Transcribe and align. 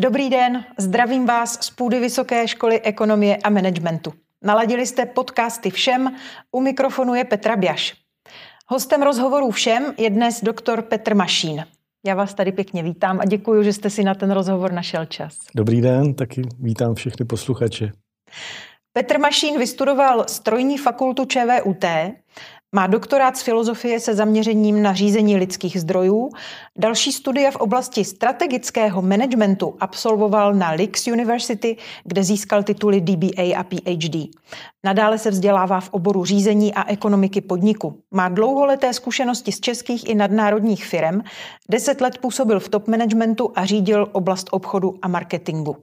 Dobrý 0.00 0.30
den, 0.30 0.64
zdravím 0.78 1.26
vás 1.26 1.52
z 1.52 1.70
půdy 1.70 2.00
Vysoké 2.00 2.48
školy 2.48 2.80
ekonomie 2.80 3.36
a 3.36 3.50
managementu. 3.50 4.12
Naladili 4.42 4.86
jste 4.86 5.06
podcasty 5.06 5.70
Všem, 5.70 6.16
u 6.52 6.60
mikrofonu 6.60 7.14
je 7.14 7.24
Petra 7.24 7.56
Bjaš. 7.56 7.94
Hostem 8.66 9.02
rozhovoru 9.02 9.50
Všem 9.50 9.94
je 9.98 10.10
dnes 10.10 10.42
doktor 10.42 10.82
Petr 10.82 11.14
Mašín. 11.14 11.64
Já 12.06 12.14
vás 12.14 12.34
tady 12.34 12.52
pěkně 12.52 12.82
vítám 12.82 13.20
a 13.20 13.24
děkuji, 13.24 13.62
že 13.62 13.72
jste 13.72 13.90
si 13.90 14.04
na 14.04 14.14
ten 14.14 14.30
rozhovor 14.30 14.72
našel 14.72 15.04
čas. 15.04 15.38
Dobrý 15.54 15.80
den, 15.80 16.14
taky 16.14 16.42
vítám 16.60 16.94
všechny 16.94 17.26
posluchače. 17.26 17.92
Petr 18.92 19.18
Mašín 19.18 19.58
vystudoval 19.58 20.24
strojní 20.28 20.78
fakultu 20.78 21.24
ČVUT 21.24 21.84
má 22.74 22.86
doktorát 22.86 23.36
z 23.36 23.42
filozofie 23.42 24.00
se 24.00 24.14
zaměřením 24.14 24.82
na 24.82 24.94
řízení 24.94 25.36
lidských 25.36 25.80
zdrojů. 25.80 26.30
Další 26.76 27.12
studia 27.12 27.50
v 27.50 27.56
oblasti 27.56 28.04
strategického 28.04 29.02
managementu 29.02 29.76
absolvoval 29.80 30.54
na 30.54 30.70
Lix 30.70 31.06
University, 31.06 31.76
kde 32.04 32.24
získal 32.24 32.62
tituly 32.62 33.00
DBA 33.00 33.58
a 33.58 33.62
PhD. 33.62 34.28
Nadále 34.84 35.18
se 35.18 35.30
vzdělává 35.30 35.80
v 35.80 35.88
oboru 35.92 36.24
řízení 36.24 36.74
a 36.74 36.90
ekonomiky 36.90 37.40
podniku. 37.40 38.02
Má 38.10 38.28
dlouholeté 38.28 38.92
zkušenosti 38.92 39.52
z 39.52 39.60
českých 39.60 40.08
i 40.08 40.14
nadnárodních 40.14 40.86
firm, 40.86 41.20
deset 41.70 42.00
let 42.00 42.18
působil 42.18 42.60
v 42.60 42.68
top 42.68 42.88
managementu 42.88 43.52
a 43.54 43.64
řídil 43.64 44.08
oblast 44.12 44.48
obchodu 44.50 44.94
a 45.02 45.08
marketingu. 45.08 45.76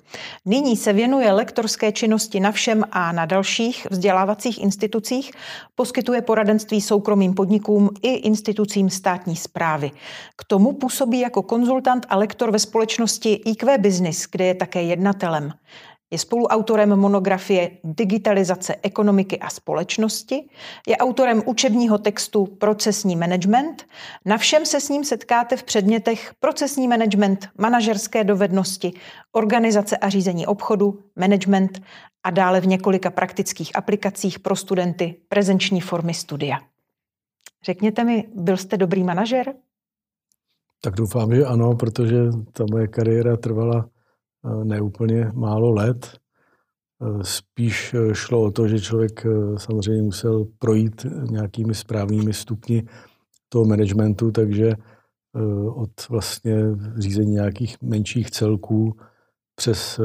Nyní 0.46 0.78
se 0.78 0.94
věnuje 0.94 1.32
lektorské 1.32 1.92
činnosti 1.92 2.40
na 2.40 2.52
všem 2.52 2.84
a 2.92 3.12
na 3.12 3.26
dalších 3.26 3.88
vzdělávacích 3.92 4.64
institucích, 4.64 5.32
poskytuje 5.76 6.22
poradenství 6.22 6.75
soukromým 6.82 7.34
podnikům 7.34 7.90
i 8.02 8.14
institucím 8.14 8.90
státní 8.90 9.36
zprávy. 9.36 9.92
K 10.36 10.44
tomu 10.44 10.74
působí 10.74 11.20
jako 11.20 11.42
konzultant 11.42 12.06
a 12.10 12.16
lektor 12.16 12.52
ve 12.52 12.60
společnosti 12.60 13.34
IQ 13.34 13.78
Business, 13.78 14.28
kde 14.32 14.46
je 14.46 14.56
také 14.56 14.84
jednatelem. 14.84 15.52
Je 16.16 16.20
spoluautorem 16.20 16.96
monografie 16.96 17.72
Digitalizace 17.84 18.76
ekonomiky 18.82 19.40
a 19.40 19.50
společnosti, 19.50 20.50
je 20.88 20.98
autorem 20.98 21.44
učebního 21.46 21.98
textu 21.98 22.46
Procesní 22.46 23.16
management. 23.16 23.84
Na 24.26 24.38
všem 24.38 24.66
se 24.66 24.82
s 24.82 24.90
ním 24.90 25.04
setkáte 25.04 25.58
v 25.58 25.64
předmětech 25.64 26.34
procesní 26.40 26.88
management, 26.88 27.50
manažerské 27.58 28.24
dovednosti, 28.24 28.94
organizace 29.32 29.98
a 29.98 30.10
řízení 30.10 30.48
obchodu, 30.48 31.00
management 31.16 31.82
a 32.24 32.30
dále 32.32 32.62
v 32.62 32.68
několika 32.68 33.10
praktických 33.10 33.76
aplikacích 33.76 34.40
pro 34.40 34.56
studenty 34.56 35.16
prezenční 35.30 35.82
formy 35.82 36.14
studia. 36.14 36.58
Řekněte 37.66 38.04
mi, 38.04 38.24
byl 38.36 38.58
jste 38.58 38.78
dobrý 38.78 39.04
manažer? 39.04 39.54
Tak 40.82 40.94
doufám, 40.96 41.36
že 41.36 41.46
ano, 41.46 41.76
protože 41.76 42.16
ta 42.54 42.64
moje 42.72 42.88
kariéra 42.88 43.38
trvala 43.38 43.90
neúplně 44.64 45.32
málo 45.34 45.72
let. 45.72 46.18
Eh, 47.02 47.24
spíš 47.24 47.94
eh, 47.94 48.16
šlo 48.16 48.44
o 48.44 48.52
to, 48.52 48.68
že 48.68 48.80
člověk 48.80 49.26
samozřejmě 49.58 50.04
musel 50.04 50.46
projít 50.60 51.06
nějakými 51.30 51.76
správnými 51.76 52.34
stupni 52.34 52.84
toho 53.50 53.66
managementu, 53.66 54.32
takže 54.32 54.74
od 55.76 56.10
vlastně 56.10 56.56
řízení 56.98 57.32
nějakých 57.32 57.82
menších 57.82 58.32
celků 58.32 58.96
přes 59.56 60.00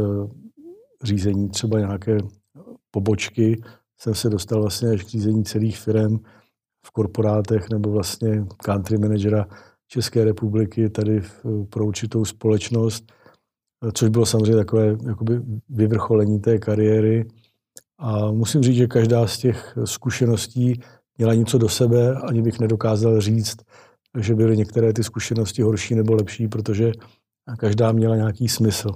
řízení 1.05 1.49
třeba 1.49 1.79
nějaké 1.79 2.19
pobočky 2.91 3.63
jsem 3.99 4.15
se 4.15 4.31
dostal 4.31 4.61
vlastně 4.61 4.89
až 4.89 5.05
k 5.05 5.09
řízení 5.09 5.45
celých 5.45 5.79
firm 5.79 6.19
v 6.87 6.91
korporátech 6.91 7.71
nebo 7.71 7.91
vlastně 7.91 8.45
country 8.65 8.99
managera 8.99 9.47
České 9.87 10.25
republiky 10.25 10.91
tady 10.91 11.23
pro 11.69 11.87
určitou 11.87 12.25
společnost– 12.25 13.13
což 13.95 14.09
bylo 14.09 14.27
samozřejmě 14.27 14.57
takové 14.57 14.97
jakoby 15.07 15.41
vyvrcholení 15.69 16.41
té 16.41 16.59
kariéry. 16.59 17.29
A 17.99 18.31
musím 18.31 18.63
říct, 18.63 18.77
že 18.77 18.87
každá 18.87 19.27
z 19.27 19.39
těch 19.39 19.79
zkušeností 19.85 20.81
měla 21.19 21.35
něco 21.35 21.59
do 21.59 21.69
sebe, 21.69 22.15
ani 22.15 22.43
bych 22.43 22.61
nedokázal 22.61 23.21
říct, 23.21 23.57
že 24.19 24.35
byly 24.35 24.57
některé 24.57 24.93
ty 24.93 25.05
zkušenosti 25.05 25.63
horší 25.63 25.95
nebo 25.95 26.15
lepší, 26.15 26.49
protože 26.49 26.93
každá 27.59 27.93
měla 27.93 28.17
nějaký 28.17 28.49
smysl. 28.49 28.89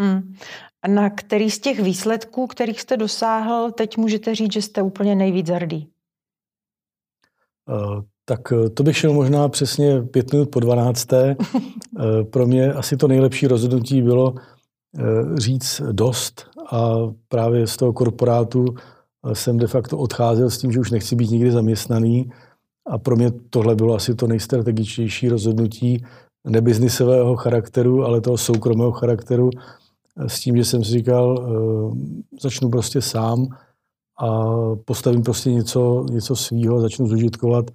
Mm. 0.00 0.34
A 0.82 0.88
na 0.88 1.10
který 1.10 1.50
z 1.50 1.58
těch 1.58 1.80
výsledků, 1.82 2.46
kterých 2.46 2.80
jste 2.80 2.96
dosáhl, 2.96 3.70
teď 3.72 3.96
můžete 3.96 4.34
říct, 4.34 4.52
že 4.52 4.62
jste 4.62 4.82
úplně 4.82 5.14
nejvíc 5.14 5.48
hrdý? 5.48 5.88
Tak 8.24 8.52
eh, 8.52 8.70
to 8.70 8.82
bych 8.82 8.96
šel 8.96 9.12
možná 9.12 9.48
přesně 9.48 10.02
pět 10.02 10.32
minut 10.32 10.50
po 10.50 10.60
dvanácté. 10.60 11.36
Eh, 11.98 12.24
pro 12.24 12.46
mě 12.46 12.72
asi 12.72 12.96
to 12.96 13.08
nejlepší 13.08 13.46
rozhodnutí 13.46 14.02
bylo 14.02 14.34
eh, 14.34 15.02
říct 15.36 15.82
dost 15.92 16.46
a 16.70 16.94
právě 17.28 17.66
z 17.66 17.76
toho 17.76 17.92
korporátu 17.92 18.64
jsem 19.32 19.58
de 19.58 19.66
facto 19.66 19.98
odcházel 19.98 20.50
s 20.50 20.58
tím, 20.58 20.72
že 20.72 20.80
už 20.80 20.90
nechci 20.90 21.16
být 21.16 21.30
nikdy 21.30 21.52
zaměstnaný 21.52 22.30
a 22.86 22.98
pro 22.98 23.16
mě 23.16 23.32
tohle 23.50 23.74
bylo 23.74 23.94
asi 23.94 24.14
to 24.14 24.26
nejstrategičtější 24.26 25.28
rozhodnutí 25.28 26.04
nebiznisového 26.44 27.36
charakteru, 27.36 28.04
ale 28.04 28.20
toho 28.20 28.38
soukromého 28.38 28.92
charakteru 28.92 29.50
s 30.26 30.40
tím, 30.40 30.56
že 30.56 30.64
jsem 30.64 30.84
si 30.84 30.90
říkal, 30.90 31.48
začnu 32.40 32.70
prostě 32.70 33.02
sám 33.02 33.46
a 34.20 34.28
postavím 34.84 35.22
prostě 35.22 35.52
něco, 35.52 36.06
něco 36.10 36.36
svýho, 36.36 36.80
začnu 36.80 37.06
zužitkovat 37.06 37.70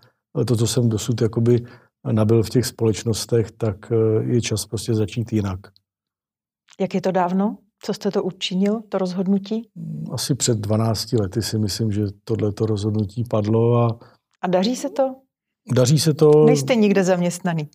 to, 0.46 0.56
co 0.56 0.68
jsem 0.68 0.90
dosud 0.90 1.22
jakoby 1.22 1.66
nabil 2.12 2.44
v 2.44 2.50
těch 2.50 2.66
společnostech, 2.66 3.52
tak 3.52 3.92
eh, 3.92 4.24
je 4.24 4.42
čas 4.42 4.66
prostě 4.66 4.94
začít 4.94 5.34
jinak. 5.34 5.60
Jak 6.80 6.94
je 6.94 7.02
to 7.02 7.12
dávno? 7.12 7.58
Co 7.82 7.94
jste 7.94 8.12
to 8.12 8.24
učinil, 8.24 8.82
to 8.90 8.98
rozhodnutí? 8.98 9.70
Asi 10.12 10.36
před 10.36 10.58
12 10.58 11.14
lety 11.14 11.42
si 11.42 11.60
myslím, 11.60 11.92
že 11.92 12.02
tohleto 12.24 12.66
rozhodnutí 12.66 13.24
padlo. 13.30 13.78
A, 13.78 14.00
a 14.42 14.48
daří 14.48 14.76
se 14.76 14.90
to? 14.90 15.16
Daří 15.76 16.00
se 16.00 16.14
to. 16.14 16.46
Nejste 16.46 16.76
nikde 16.76 17.04
zaměstnaný. 17.04 17.70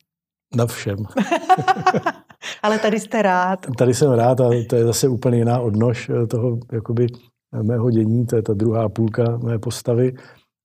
Na 0.56 0.66
všem. 0.66 0.97
Ale 2.62 2.78
tady 2.78 3.00
jste 3.00 3.22
rád. 3.22 3.66
Tady 3.78 3.94
jsem 3.94 4.12
rád 4.12 4.41
a 4.41 4.50
to 4.69 4.76
je 4.76 4.84
zase 4.84 5.08
úplně 5.08 5.38
jiná 5.38 5.60
odnož 5.60 6.08
eh, 6.10 6.26
toho 6.26 6.58
jakoby 6.72 7.06
mého 7.62 7.91
dění, 7.91 8.26
to 8.26 8.36
je 8.36 8.42
ta 8.42 8.54
druhá 8.54 8.88
půlka 8.88 9.38
mé 9.44 9.58
postavy 9.58 10.14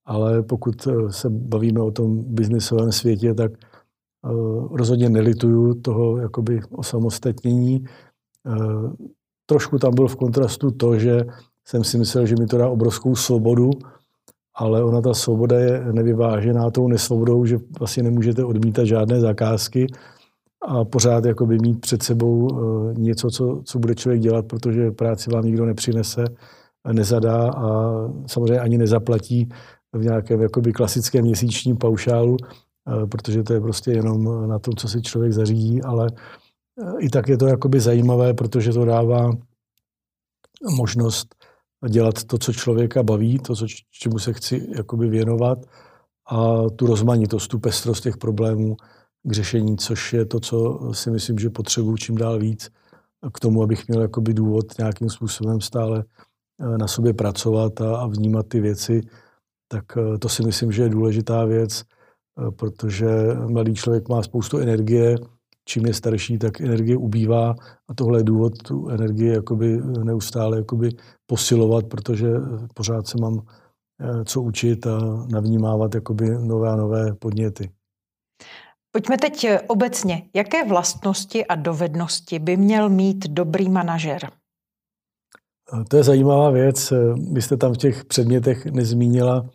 ale 0.10 0.44
pokud 0.44 0.88
eh, 0.88 1.12
se 1.12 1.30
bavíme 1.30 1.82
o 1.82 1.92
tom 1.92 2.24
biznisovém 2.24 2.92
světě, 2.92 3.34
tak 3.34 3.52
eh, 3.54 4.30
rozhodně 4.72 5.10
nelituju 5.10 5.74
toho 5.74 6.18
jakoby 6.18 6.62
osamostatnění. 6.72 7.86
Eh, 8.48 8.54
trošku 9.46 9.78
tam 9.78 9.96
byl 9.96 10.08
v 10.08 10.16
kontrastu 10.16 10.72
to, 10.72 11.00
že 11.00 11.26
jsem 11.68 11.84
si 11.84 11.98
myslel, 11.98 12.26
že 12.26 12.36
mi 12.40 12.46
to 12.46 12.58
dá 12.58 12.70
obrovskou 12.70 13.16
svobodu, 13.16 13.70
ale 14.56 14.84
ona 14.84 15.02
ta 15.02 15.14
svoboda 15.14 15.60
je 15.60 15.94
nevyvážená 15.94 16.72
tou 16.72 16.88
nesvobodou, 16.88 17.46
že 17.46 17.58
vlastně 17.80 18.04
nemůžete 18.04 18.44
odmítat 18.44 18.86
žádné 18.86 19.20
zakázky 19.20 19.88
a 20.62 20.86
pořád 20.86 21.26
jakoby 21.26 21.58
mít 21.62 21.82
před 21.82 22.04
sebou 22.04 22.60
něco, 22.94 23.30
co, 23.30 23.62
co 23.66 23.80
bude 23.80 23.96
člověk 23.96 24.22
dělat, 24.22 24.46
protože 24.46 24.92
práci 24.92 25.30
vám 25.30 25.46
nikdo 25.46 25.66
nepřinese, 25.66 26.26
nezadá 26.92 27.52
a 27.52 27.94
samozřejmě 28.28 28.60
ani 28.60 28.78
nezaplatí 28.78 29.50
v 29.94 30.04
nějakém 30.04 30.42
jakoby 30.42 30.74
klasickém 30.74 31.22
měsíčním 31.22 31.78
paušálu, 31.78 32.38
eh, 32.44 33.08
protože 33.08 33.44
to 33.44 33.54
je 33.54 33.62
prostě 33.62 33.92
jenom 33.92 34.50
na 34.50 34.60
tom, 34.60 34.74
co 34.74 34.88
si 34.88 35.02
člověk 35.02 35.34
zařídí, 35.34 35.82
ale 35.82 36.08
eh, 36.82 36.94
i 37.00 37.10
tak 37.10 37.30
je 37.30 37.38
to 37.38 37.48
jakoby 37.48 37.80
zajímavé, 37.80 38.34
protože 38.34 38.74
to 38.74 38.86
dává 38.86 39.32
možnost 40.76 41.36
dělat 41.90 42.24
to, 42.24 42.38
co 42.38 42.54
člověka 42.54 43.04
baví, 43.04 43.40
to, 43.40 43.56
co, 43.56 43.66
čemu 43.92 44.20
se 44.20 44.34
chci 44.34 44.68
jakoby 44.76 45.10
věnovat 45.10 45.60
a 46.30 46.70
tu 46.76 46.88
rozmanitost, 46.88 47.48
tu 47.48 47.60
pestrost 47.60 48.04
těch 48.04 48.18
problémů 48.18 48.78
k 49.24 49.32
řešení, 49.32 49.78
což 49.78 50.14
je 50.14 50.26
to, 50.26 50.40
co 50.40 50.80
si 50.94 51.12
myslím, 51.12 51.40
že 51.40 51.50
potřebuji 51.50 51.98
čím 51.98 52.18
dál 52.18 52.40
víc 52.40 52.70
k 53.34 53.40
tomu, 53.40 53.64
abych 53.64 53.88
měl 53.88 54.02
jakoby 54.02 54.34
důvod 54.34 54.78
nějakým 54.78 55.10
způsobem 55.10 55.62
stále 55.62 56.04
eh, 56.60 56.78
na 56.78 56.88
sobě 56.88 57.14
pracovat 57.14 57.82
a, 57.82 57.98
a 57.98 58.08
vnímat 58.08 58.48
ty 58.48 58.60
věci 58.60 59.02
tak 59.72 59.86
eh, 59.98 60.18
to 60.18 60.30
si 60.30 60.44
myslím, 60.44 60.72
že 60.72 60.84
je 60.84 60.90
důležitá 60.90 61.46
věc, 61.46 61.84
eh, 61.84 62.52
protože 62.52 63.08
mladý 63.48 63.74
člověk 63.74 64.10
má 64.10 64.24
spoustu 64.24 64.58
energie, 64.58 65.16
čím 65.66 65.86
je 65.86 65.94
starší, 65.94 66.38
tak 66.38 66.62
energie 66.62 66.98
ubývá 66.98 67.56
a 67.88 67.94
tohle 67.96 68.20
je 68.20 68.24
důvod 68.24 68.64
tu 68.64 68.90
energii 68.90 69.28
jakoby 69.28 69.78
neustále 70.04 70.58
jakoby 70.58 70.90
posilovat, 71.26 71.86
protože 71.86 72.28
pořád 72.74 73.08
se 73.08 73.18
mám 73.22 73.42
eh, 74.02 74.26
co 74.26 74.42
učit 74.42 74.88
a 74.88 75.26
navnímávat 75.32 75.96
jakoby 75.96 76.30
nové 76.30 76.70
a 76.70 76.76
nové 76.76 77.14
podněty. 77.14 77.70
Pojďme 78.92 79.18
teď 79.18 79.48
obecně. 79.68 80.24
Jaké 80.36 80.66
vlastnosti 80.66 81.46
a 81.46 81.56
dovednosti 81.56 82.40
by 82.40 82.58
měl 82.58 82.90
mít 82.90 83.28
dobrý 83.28 83.70
manažer? 83.70 84.30
To 85.88 85.98
je 85.98 86.04
zajímavá 86.04 86.50
věc. 86.50 86.94
Vy 87.34 87.42
jste 87.42 87.58
tam 87.58 87.74
v 87.74 87.78
těch 87.78 88.06
předmětech 88.06 88.66
nezmínila 88.66 89.50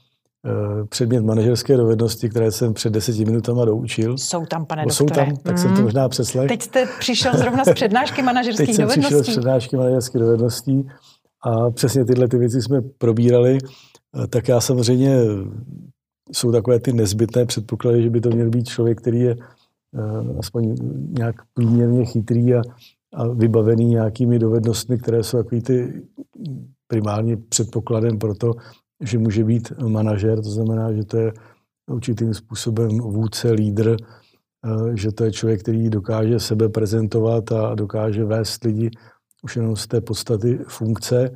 předmět 0.88 1.20
manažerské 1.20 1.76
dovednosti, 1.76 2.28
které 2.28 2.52
jsem 2.52 2.74
před 2.74 2.92
deseti 2.92 3.24
minutama 3.24 3.64
doučil. 3.64 4.18
Jsou 4.18 4.46
tam, 4.46 4.66
pane 4.66 4.84
Jsou 4.90 5.04
doktore. 5.04 5.26
tam, 5.26 5.36
tak 5.36 5.52
mm. 5.52 5.58
jsem 5.58 5.68
to 5.68 5.74
mhm. 5.74 5.84
možná 5.84 6.08
přeslech. 6.08 6.48
Teď 6.48 6.62
jste 6.62 6.86
přišel 6.98 7.32
zrovna 7.36 7.64
z 7.64 7.72
přednášky 7.74 8.22
manažerských 8.22 8.66
Teď 8.66 8.76
jsem 8.76 8.84
dovedností. 8.84 9.14
přišel 9.14 9.24
z 9.24 9.36
přednášky 9.36 9.76
manažerských 9.76 10.20
dovedností 10.20 10.88
a 11.42 11.70
přesně 11.70 12.04
tyhle 12.04 12.28
ty 12.28 12.38
věci 12.38 12.62
jsme 12.62 12.80
probírali. 12.98 13.58
Tak 14.30 14.48
já 14.48 14.60
samozřejmě 14.60 15.16
jsou 16.32 16.52
takové 16.52 16.80
ty 16.80 16.92
nezbytné 16.92 17.46
předpoklady, 17.46 18.02
že 18.02 18.10
by 18.10 18.20
to 18.20 18.30
měl 18.30 18.50
být 18.50 18.68
člověk, 18.68 18.98
který 18.98 19.20
je 19.20 19.36
aspoň 20.38 20.76
nějak 21.18 21.36
průměrně 21.54 22.04
chytrý 22.04 22.54
a, 22.54 22.62
a 23.14 23.28
vybavený 23.28 23.84
nějakými 23.84 24.38
dovednostmi, 24.38 24.98
které 24.98 25.22
jsou 25.22 25.36
takový 25.36 25.62
ty 25.62 26.02
primárně 26.86 27.36
předpokladem 27.36 28.18
pro 28.18 28.34
to, 28.34 28.52
že 29.00 29.18
může 29.18 29.44
být 29.44 29.72
manažer, 29.88 30.42
to 30.42 30.50
znamená, 30.50 30.92
že 30.92 31.04
to 31.04 31.16
je 31.16 31.32
určitým 31.90 32.34
způsobem 32.34 32.88
vůdce, 32.98 33.50
lídr, 33.50 33.96
eh, 33.96 34.96
že 34.96 35.12
to 35.12 35.24
je 35.24 35.32
člověk, 35.32 35.60
který 35.60 35.90
dokáže 35.90 36.40
sebe 36.40 36.68
prezentovat 36.68 37.52
a 37.52 37.74
dokáže 37.74 38.24
vést 38.24 38.64
lidi 38.64 38.90
už 39.42 39.56
jenom 39.56 39.76
z 39.76 39.86
té 39.86 40.00
podstaty 40.00 40.58
funkce. 40.68 41.30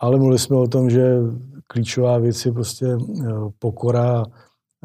Ale 0.00 0.16
mluvili 0.16 0.38
jsme 0.38 0.56
o 0.56 0.66
tom, 0.66 0.90
že 0.90 1.18
klíčová 1.66 2.18
věc 2.18 2.46
je 2.46 2.52
prostě 2.52 2.86
eh, 2.86 3.26
pokora, 3.58 4.22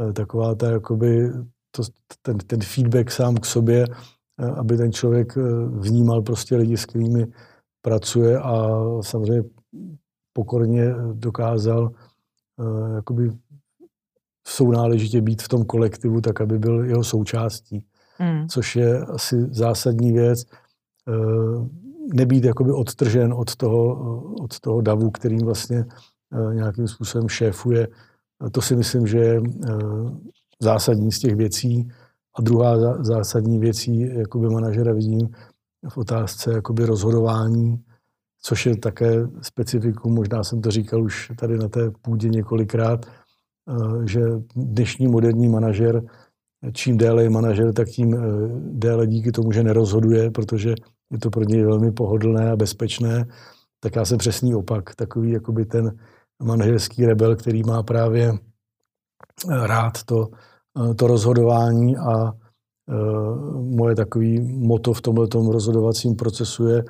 eh, 0.09 0.13
taková 0.13 0.55
ta 0.55 0.71
jakoby 0.71 1.31
to, 1.71 1.83
ten, 2.21 2.37
ten 2.37 2.61
feedback 2.61 3.11
sám 3.11 3.35
k 3.35 3.45
sobě, 3.45 3.85
aby 4.55 4.77
ten 4.77 4.91
člověk 4.91 5.35
vnímal 5.69 6.21
prostě 6.21 6.55
lidi, 6.55 6.77
s 6.77 6.85
kterými 6.85 7.27
pracuje 7.81 8.39
a 8.39 8.69
samozřejmě 9.01 9.43
pokorně 10.33 10.95
dokázal 11.13 11.91
jakoby 12.95 13.31
sounáležitě 14.47 15.21
být 15.21 15.41
v 15.41 15.47
tom 15.47 15.65
kolektivu, 15.65 16.21
tak 16.21 16.41
aby 16.41 16.59
byl 16.59 16.85
jeho 16.85 17.03
součástí. 17.03 17.83
Mm. 18.19 18.47
Což 18.47 18.75
je 18.75 18.99
asi 18.99 19.47
zásadní 19.51 20.11
věc. 20.11 20.45
Eh, 21.07 21.67
nebýt 22.13 22.43
jakoby 22.43 22.71
odtržen 22.71 23.33
od 23.33 23.55
toho, 23.55 23.95
od 24.33 24.59
toho 24.59 24.81
davu, 24.81 25.11
kterým 25.11 25.39
vlastně 25.39 25.85
eh, 26.33 26.55
nějakým 26.55 26.87
způsobem 26.87 27.29
šéfuje. 27.29 27.87
To 28.51 28.61
si 28.61 28.75
myslím, 28.75 29.07
že 29.07 29.17
je 29.17 29.41
zásadní 30.59 31.11
z 31.11 31.19
těch 31.19 31.35
věcí. 31.35 31.91
A 32.35 32.41
druhá 32.41 33.03
zásadní 33.03 33.59
věcí, 33.59 33.99
jakoby 33.99 34.49
manažera 34.49 34.93
vidím 34.93 35.29
v 35.89 35.97
otázce 35.97 36.53
jakoby 36.53 36.85
rozhodování 36.85 37.83
což 38.41 38.65
je 38.65 38.77
také 38.77 39.27
specifikum, 39.41 40.13
možná 40.13 40.43
jsem 40.43 40.61
to 40.61 40.71
říkal 40.71 41.03
už 41.03 41.31
tady 41.39 41.57
na 41.57 41.69
té 41.69 41.91
půdě 42.01 42.29
několikrát, 42.29 43.05
eh, 43.05 44.07
že 44.07 44.21
dnešní 44.55 45.07
moderní 45.07 45.49
manažer, 45.49 46.01
čím 46.73 46.97
déle 46.97 47.23
je 47.23 47.29
manažer, 47.29 47.73
tak 47.73 47.87
tím 47.87 48.13
eh, 48.13 48.19
déle 48.59 49.07
díky 49.07 49.31
tomu, 49.31 49.51
že 49.51 49.63
nerozhoduje, 49.63 50.31
protože 50.31 50.75
je 51.11 51.19
to 51.19 51.29
pro 51.29 51.43
něj 51.43 51.63
velmi 51.63 51.91
pohodlné 51.91 52.51
a 52.51 52.55
bezpečné, 52.55 53.25
tak 53.79 53.95
já 53.95 54.05
jsem 54.05 54.17
přesný 54.17 54.55
opak, 54.55 54.95
takový 54.95 55.31
jakoby 55.31 55.65
ten 55.65 55.97
manažerský 56.43 57.05
rebel, 57.05 57.35
který 57.35 57.63
má 57.63 57.83
právě 57.83 58.33
eh, 58.33 59.67
rád 59.67 60.03
to, 60.03 60.27
to 60.95 61.07
rozhodování 61.07 61.97
a 61.97 62.31
moje 63.53 63.95
takový 63.95 64.39
moto 64.41 64.93
v 64.93 65.01
tomto 65.01 65.51
rozhodovacím 65.51 66.15
procesu 66.15 66.67
je 66.67 66.83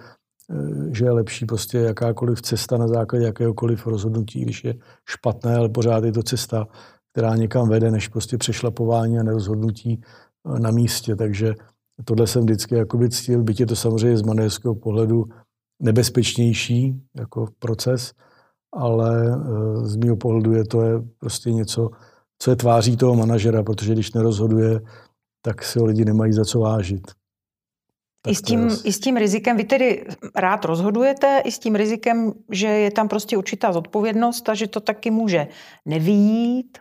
že 0.92 1.06
je 1.06 1.12
lepší 1.12 1.46
prostě 1.46 1.78
jakákoliv 1.78 2.42
cesta 2.42 2.78
na 2.78 2.88
základě 2.88 3.25
jakéhokoliv 3.25 3.88
rozhodnutí, 3.88 4.42
když 4.42 4.63
je 4.63 4.74
špatné, 5.06 5.56
ale 5.56 5.69
pořád 5.69 6.04
je 6.04 6.12
to 6.12 6.24
cesta, 6.24 6.68
která 7.12 7.36
někam 7.36 7.69
vede, 7.69 7.92
než 7.92 8.07
prostě 8.07 8.38
přešlapování 8.38 9.19
a 9.19 9.24
nerozhodnutí 9.24 10.01
eh, 10.01 10.60
na 10.60 10.72
místě. 10.72 11.16
Takže 11.16 11.54
tohle 12.06 12.28
jsem 12.28 12.44
vždycky 12.44 12.75
jakoby 12.75 13.10
cítil, 13.10 13.44
byť 13.44 13.60
je 13.60 13.66
to 13.66 13.75
samozřejmě 13.75 14.18
z 14.18 14.22
manažerského 14.22 14.75
pohledu 14.75 15.25
nebezpečnější 15.81 17.02
jako 17.18 17.48
proces, 17.60 18.13
ale 18.74 19.31
eh, 19.31 19.88
z 19.88 19.95
mého 19.95 20.16
pohledu 20.16 20.54
je 20.54 20.66
to 20.66 20.81
je 20.81 21.02
prostě 21.19 21.52
něco, 21.52 21.90
co 22.40 22.52
je 22.52 22.56
tváří 22.56 22.98
toho 22.98 23.16
manažera, 23.16 23.63
protože 23.63 23.94
když 23.94 24.13
nerozhoduje, 24.13 24.81
tak 25.42 25.63
si 25.63 25.80
ho 25.80 25.86
lidi 25.86 26.06
nemají 26.06 26.34
za 26.34 26.45
co 26.45 26.60
vážit. 26.60 27.19
I 28.27 28.36
s, 28.36 28.42
tím, 28.42 28.69
I 28.83 28.94
s 28.94 29.00
tím 29.00 29.18
rizikem, 29.18 29.57
vy 29.57 29.63
tedy 29.63 30.06
rád 30.36 30.66
rozhodujete, 30.66 31.42
i 31.45 31.51
s 31.51 31.60
tím 31.60 31.75
rizikem, 31.75 32.33
že 32.51 32.68
je 32.68 32.92
tam 32.92 33.07
prostě 33.07 33.38
určitá 33.38 33.74
zodpovědnost 33.74 34.50
a 34.50 34.54
že 34.54 34.68
to 34.68 34.80
taky 34.80 35.12
může 35.12 35.48
nevýjít. 35.86 36.77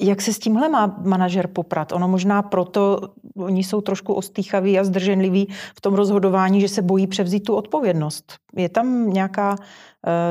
Jak 0.00 0.22
se 0.22 0.32
s 0.32 0.38
tímhle 0.38 0.68
má 0.68 0.98
manažer 1.04 1.46
poprat? 1.46 1.92
Ono 1.92 2.08
možná 2.08 2.42
proto, 2.42 3.00
oni 3.36 3.64
jsou 3.64 3.80
trošku 3.80 4.12
ostýchaví 4.14 4.78
a 4.78 4.84
zdrženliví 4.84 5.48
v 5.76 5.80
tom 5.80 5.94
rozhodování, 5.94 6.60
že 6.60 6.68
se 6.68 6.82
bojí 6.82 7.06
převzít 7.06 7.40
tu 7.40 7.54
odpovědnost. 7.54 8.32
Je 8.56 8.68
tam 8.68 9.10
nějaká 9.10 9.50
uh, 9.50 9.56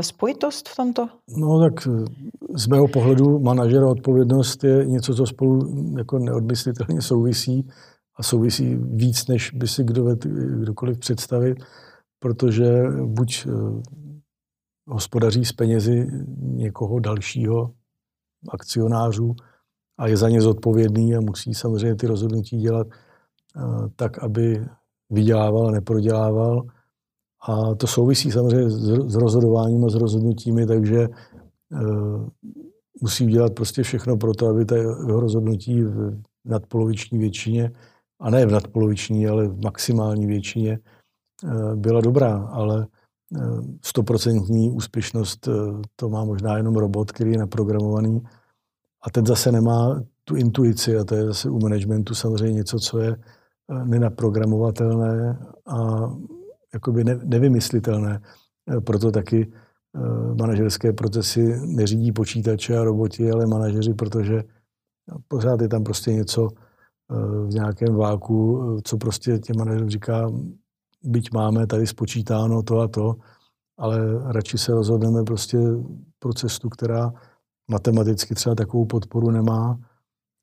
spojitost 0.01 0.69
v 0.69 0.75
tomto? 0.75 1.07
No 1.37 1.59
tak 1.59 1.87
eh, 1.87 2.05
z 2.55 2.67
mého 2.67 2.87
pohledu 2.87 3.39
manažera 3.39 3.87
odpovědnost 3.87 4.63
je 4.63 4.85
něco, 4.85 5.15
co 5.15 5.25
spolu 5.25 5.59
jako 5.97 6.19
neodmyslitelně 6.19 7.01
souvisí 7.01 7.67
a 8.15 8.23
souvisí 8.23 8.75
víc, 8.75 9.27
než 9.27 9.51
by 9.51 9.67
si 9.67 9.83
kdo, 9.83 10.15
kdokoliv 10.59 10.99
představit, 10.99 11.57
protože 12.19 12.83
buď 13.05 13.47
eh, 13.47 13.51
hospodaří 14.87 15.45
s 15.45 15.53
penězi 15.53 16.07
někoho 16.37 16.99
dalšího, 16.99 17.73
akcionářů, 18.49 19.35
a 19.97 20.07
je 20.07 20.17
za 20.17 20.29
ně 20.29 20.41
zodpovědný 20.41 21.15
a 21.15 21.21
musí 21.21 21.53
samozřejmě 21.53 21.95
ty 21.95 22.07
rozhodnutí 22.07 22.57
dělat 22.57 22.87
eh, 22.91 23.61
tak, 23.95 24.23
aby 24.23 24.65
vydělával 25.09 25.67
a 25.67 25.71
neprodělával. 25.71 26.61
A 27.47 27.75
to 27.75 27.87
souvisí 27.87 28.31
samozřejmě 28.31 28.69
s 29.09 29.15
rozhodováním 29.15 29.85
a 29.85 29.89
s 29.89 29.95
rozhodnutími, 29.95 30.65
takže 30.65 30.99
eh, 31.01 31.77
musí 33.01 33.25
udělat 33.25 33.53
prostě 33.53 33.83
všechno 33.83 34.17
pro 34.17 34.33
to, 34.33 34.47
aby 34.47 34.65
ta 34.65 34.75
jeho 34.75 35.19
rozhodnutí 35.19 35.83
v 35.83 36.21
nadpoloviční 36.45 37.19
většině 37.19 37.71
a 38.21 38.29
ne 38.29 38.45
v 38.45 38.51
nadpoloviční, 38.51 39.27
ale 39.27 39.47
v 39.47 39.63
maximální 39.63 40.25
většině, 40.25 40.79
eh, 41.43 41.75
byla 41.75 42.01
dobrá, 42.01 42.37
ale 42.51 42.87
eh, 43.35 43.39
stoprocentní 43.81 44.71
úspěšnost 44.71 45.47
eh, 45.47 45.51
to 45.95 46.09
má 46.09 46.25
možná 46.25 46.57
jenom 46.57 46.75
robot, 46.75 47.11
který 47.11 47.31
je 47.31 47.37
naprogramovaný 47.37 48.21
a 49.01 49.09
ten 49.09 49.25
zase 49.25 49.51
nemá 49.51 50.03
tu 50.23 50.35
intuici 50.35 50.97
a 50.97 51.03
to 51.03 51.15
je 51.15 51.25
zase 51.25 51.49
u 51.49 51.59
managementu 51.59 52.15
samozřejmě 52.15 52.53
něco, 52.53 52.79
co 52.79 52.99
je 52.99 53.15
nenaprogramovatelné 53.83 55.39
a 55.67 55.77
jakoby 56.73 57.03
nevymyslitelné. 57.23 58.21
Proto 58.85 59.11
taky 59.11 59.51
manažerské 60.39 60.93
procesy 60.93 61.59
neřídí 61.65 62.11
počítače 62.11 62.77
a 62.77 62.83
roboti, 62.83 63.31
ale 63.31 63.47
manažeři, 63.47 63.93
protože 63.93 64.43
pořád 65.27 65.61
je 65.61 65.67
tam 65.67 65.83
prostě 65.83 66.13
něco, 66.13 66.49
v 67.47 67.49
nějakém 67.49 67.95
váku, 67.95 68.61
co 68.83 68.97
prostě 68.97 69.39
těm 69.39 69.55
manažerům 69.57 69.89
říká, 69.89 70.31
byť 71.03 71.33
máme 71.33 71.67
tady 71.67 71.87
spočítáno 71.87 72.63
to 72.63 72.79
a 72.79 72.87
to, 72.87 73.15
ale 73.77 73.99
radši 74.33 74.57
se 74.57 74.71
rozhodneme 74.71 75.23
prostě 75.23 75.57
pro 76.19 76.33
cestu, 76.33 76.69
která 76.69 77.11
matematicky 77.71 78.35
třeba 78.35 78.55
takovou 78.55 78.85
podporu 78.85 79.31
nemá 79.31 79.79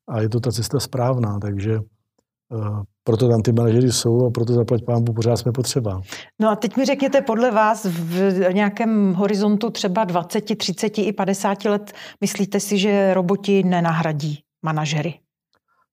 a 0.09 0.21
je 0.21 0.29
to 0.29 0.39
ta 0.39 0.51
cesta 0.51 0.79
správná, 0.79 1.39
takže 1.39 1.79
uh, 1.79 2.83
proto 3.03 3.29
tam 3.29 3.41
ty 3.41 3.51
manažery 3.51 3.91
jsou 3.91 4.25
a 4.25 4.31
proto 4.31 4.53
zaplať 4.53 4.83
pámbu 4.85 5.13
pořád 5.13 5.37
jsme 5.37 5.51
potřeba. 5.51 6.01
No 6.41 6.49
a 6.49 6.55
teď 6.55 6.77
mi 6.77 6.85
řekněte, 6.85 7.21
podle 7.21 7.51
vás 7.51 7.85
v 7.85 8.53
nějakém 8.53 9.13
horizontu 9.13 9.69
třeba 9.69 10.03
20, 10.03 10.57
30 10.57 10.97
i 10.97 11.13
50 11.13 11.65
let, 11.65 11.93
myslíte 12.21 12.59
si, 12.59 12.77
že 12.77 13.13
roboti 13.13 13.63
nenahradí 13.63 14.39
manažery? 14.65 15.13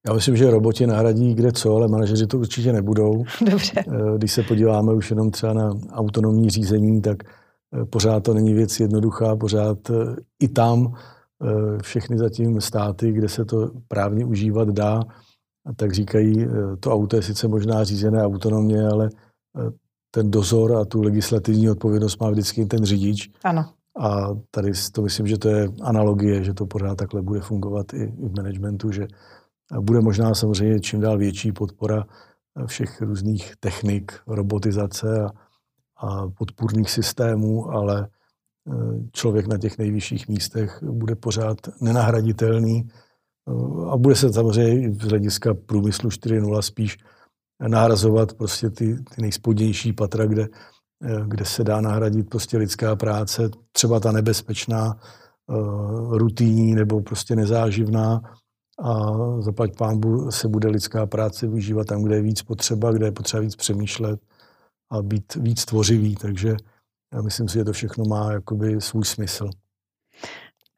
Já 0.08 0.14
myslím, 0.14 0.36
že 0.36 0.50
roboti 0.50 0.86
nahradí 0.86 1.34
kde 1.34 1.52
co, 1.52 1.76
ale 1.76 1.88
manažeři 1.88 2.26
to 2.26 2.38
určitě 2.38 2.72
nebudou. 2.72 3.25
Dobře. 3.50 3.84
Eh, 3.88 4.18
když 4.18 4.32
se 4.32 4.42
podíváme 4.42 4.92
už 4.92 5.10
jenom 5.10 5.30
třeba 5.30 5.52
na 5.52 5.70
autonomní 5.92 6.50
řízení, 6.50 7.02
tak 7.02 7.16
eh, 7.25 7.84
pořád 7.84 8.22
to 8.22 8.34
není 8.34 8.54
věc 8.54 8.80
jednoduchá, 8.80 9.36
pořád 9.36 9.90
eh, 9.90 10.16
i 10.40 10.48
tam 10.48 10.94
všechny 11.82 12.18
zatím 12.18 12.60
státy, 12.60 13.12
kde 13.12 13.28
se 13.28 13.44
to 13.44 13.70
právně 13.88 14.25
užívat 14.25 14.68
dá, 14.68 15.00
tak 15.76 15.92
říkají, 15.92 16.46
to 16.80 16.92
auto 16.92 17.16
je 17.16 17.22
sice 17.22 17.48
možná 17.48 17.84
řízené 17.84 18.25
autonomně, 18.25 18.86
ale 18.86 19.08
ten 20.10 20.30
dozor 20.30 20.76
a 20.76 20.84
tu 20.84 21.02
legislativní 21.02 21.70
odpovědnost 21.70 22.20
má 22.20 22.30
vždycky 22.30 22.66
ten 22.66 22.84
řidič. 22.84 23.30
Ano. 23.44 23.64
A 23.98 24.28
tady 24.50 24.72
to 24.92 25.02
myslím, 25.02 25.26
že 25.26 25.38
to 25.38 25.48
je 25.48 25.68
analogie, 25.82 26.44
že 26.44 26.54
to 26.54 26.66
pořád 26.66 26.94
takhle 26.94 27.22
bude 27.22 27.40
fungovat 27.40 27.94
i 27.94 28.06
v 28.06 28.36
managementu, 28.36 28.92
že 28.92 29.06
bude 29.80 30.00
možná 30.00 30.35
samozřejmě 30.35 30.80
čím 30.80 31.00
dál 31.00 31.18
větší 31.18 31.52
podpora 31.52 32.06
všech 32.66 33.02
různých 33.02 33.56
technik, 33.61 34.12
robotizace 34.26 35.25
a, 35.25 35.30
a 35.96 36.28
podpůrných 36.28 36.90
systémů, 36.90 37.70
ale 37.70 38.08
člověk 39.12 39.46
na 39.46 39.58
těch 39.58 39.78
nejvyšších 39.78 40.28
místech 40.28 40.82
bude 40.82 41.16
pořád 41.16 41.58
nenahraditelný 41.80 42.88
a 43.90 43.96
bude 43.96 44.14
se 44.14 44.32
samozřejmě 44.32 44.94
z 44.94 44.99
hlediska 44.99 45.54
průmyslu 45.54 46.11
4.0 46.11 46.61
spíš 46.61 46.99
nahrazovat 47.68 48.32
prostě 48.32 48.70
ty, 48.70 48.96
ty 49.14 49.23
nejspodnější 49.23 49.92
patra, 49.92 50.26
kde, 50.26 50.49
kde 51.26 51.44
se 51.44 51.64
dá 51.64 51.80
nahradit 51.80 52.28
prostě 52.28 52.58
lidská 52.58 52.96
práce, 52.96 53.50
třeba 53.73 54.00
ta 54.00 54.12
nebezpečná, 54.12 55.00
rutinní 56.11 56.75
nebo 56.75 57.02
prostě 57.02 57.37
nezáživná, 57.37 58.20
a 58.78 59.11
zaplať 59.40 59.76
pámbu 59.76 60.30
se 60.30 60.49
bude 60.49 60.68
lidská 60.68 61.06
práce 61.06 61.47
využívat 61.47 61.87
tam, 61.87 62.02
kde 62.02 62.14
je 62.16 62.23
víc 62.23 62.42
potřeba, 62.42 62.92
kde 62.92 63.06
je 63.06 63.12
potřeba 63.12 63.40
víc 63.40 63.56
přemýšlet 63.56 64.21
a 64.90 65.02
být 65.02 65.35
víc 65.35 65.64
tvořivý. 65.64 66.14
Takže 66.14 66.56
já 67.14 67.23
myslím 67.23 67.49
si, 67.49 67.59
že 67.59 67.64
to 67.64 67.73
všechno 67.73 68.04
má 68.04 68.33
jakoby 68.33 68.80
svůj 68.80 69.04
smysl. 69.04 69.50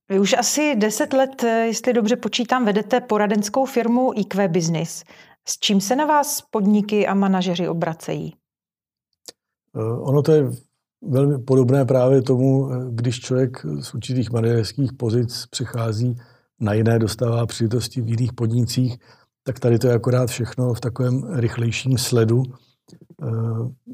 Vy 0.08 0.18
už 0.18 0.32
asi 0.32 0.76
deset 0.76 1.12
let, 1.12 1.42
jestli 1.42 1.92
dobře 1.92 2.16
počítám, 2.16 2.64
vedete 2.64 3.00
poradenskou 3.00 3.66
firmu 3.66 4.12
IQ 4.14 4.48
Business. 4.48 5.04
S 5.48 5.58
čím 5.58 5.80
se 5.80 5.96
na 5.96 6.06
vás 6.06 6.42
podniky 6.50 7.06
a 7.06 7.14
manažeři 7.14 7.68
obracejí? 7.68 8.34
Eh, 9.76 10.00
ono 10.00 10.22
to 10.22 10.32
je 10.32 10.50
velmi 11.02 11.38
podobné 11.38 11.84
právě 11.84 12.22
tomu, 12.22 12.72
eh, 12.72 12.76
když 12.90 13.20
člověk 13.20 13.66
z 13.80 13.94
určitých 13.94 14.30
manažerských 14.30 14.92
pozic 14.92 15.46
přichází 15.46 16.16
na 16.60 16.72
jiné 16.72 16.98
dostává 16.98 17.46
příležitosti 17.46 18.00
v 18.00 18.08
jiných 18.08 18.32
podnicích, 18.32 18.96
tak 19.42 19.58
tady 19.60 19.78
to 19.78 19.86
je 19.86 19.94
akorát 19.94 20.30
všechno 20.30 20.74
v 20.74 20.80
takovém 20.80 21.22
rychlejším 21.32 21.98
sledu. 21.98 22.42
Eh, 23.22 23.28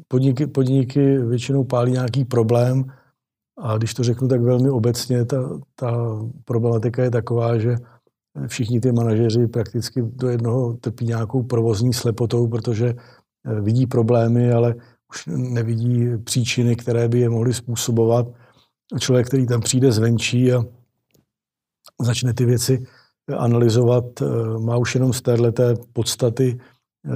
podniky, 0.09 0.47
podniky 0.47 1.19
většinou 1.19 1.65
pálí 1.65 1.93
nějaký 1.93 2.25
problém 2.25 2.85
a 3.59 3.77
když 3.77 3.95
to 3.95 4.03
řeknu 4.03 4.29
tak 4.29 4.41
velmi 4.41 4.71
obecně, 4.71 5.25
ta, 5.25 5.61
ta 5.75 6.19
problematika 6.45 7.03
je 7.03 7.11
taková, 7.11 7.59
že 7.59 7.77
všichni 8.47 8.81
ty 8.81 8.93
manažeři 8.93 9.47
prakticky 9.47 10.03
do 10.03 10.29
jednoho 10.29 10.75
trpí 10.75 11.07
nějakou 11.07 11.43
provozní 11.43 11.93
slepotou, 11.93 12.49
protože 12.49 12.95
eh, 12.95 13.61
vidí 13.61 13.87
problémy, 13.87 14.53
ale 14.53 14.75
už 15.11 15.27
nevidí 15.27 16.19
příčiny, 16.25 16.77
které 16.77 17.09
by 17.09 17.21
je 17.21 17.29
mohly 17.29 17.55
způsobovat. 17.55 18.27
Člověk, 18.99 19.27
který 19.27 19.47
tam 19.47 19.61
přijde 19.61 19.93
zvenčí 19.93 20.53
a 20.53 20.65
začne 22.03 22.35
ty 22.35 22.45
věci 22.45 22.87
analyzovat, 23.33 24.05
eh, 24.23 24.25
má 24.59 24.77
už 24.77 24.95
jenom 24.95 25.13
z 25.13 25.23
téhleté 25.23 25.75
podstaty 25.93 26.59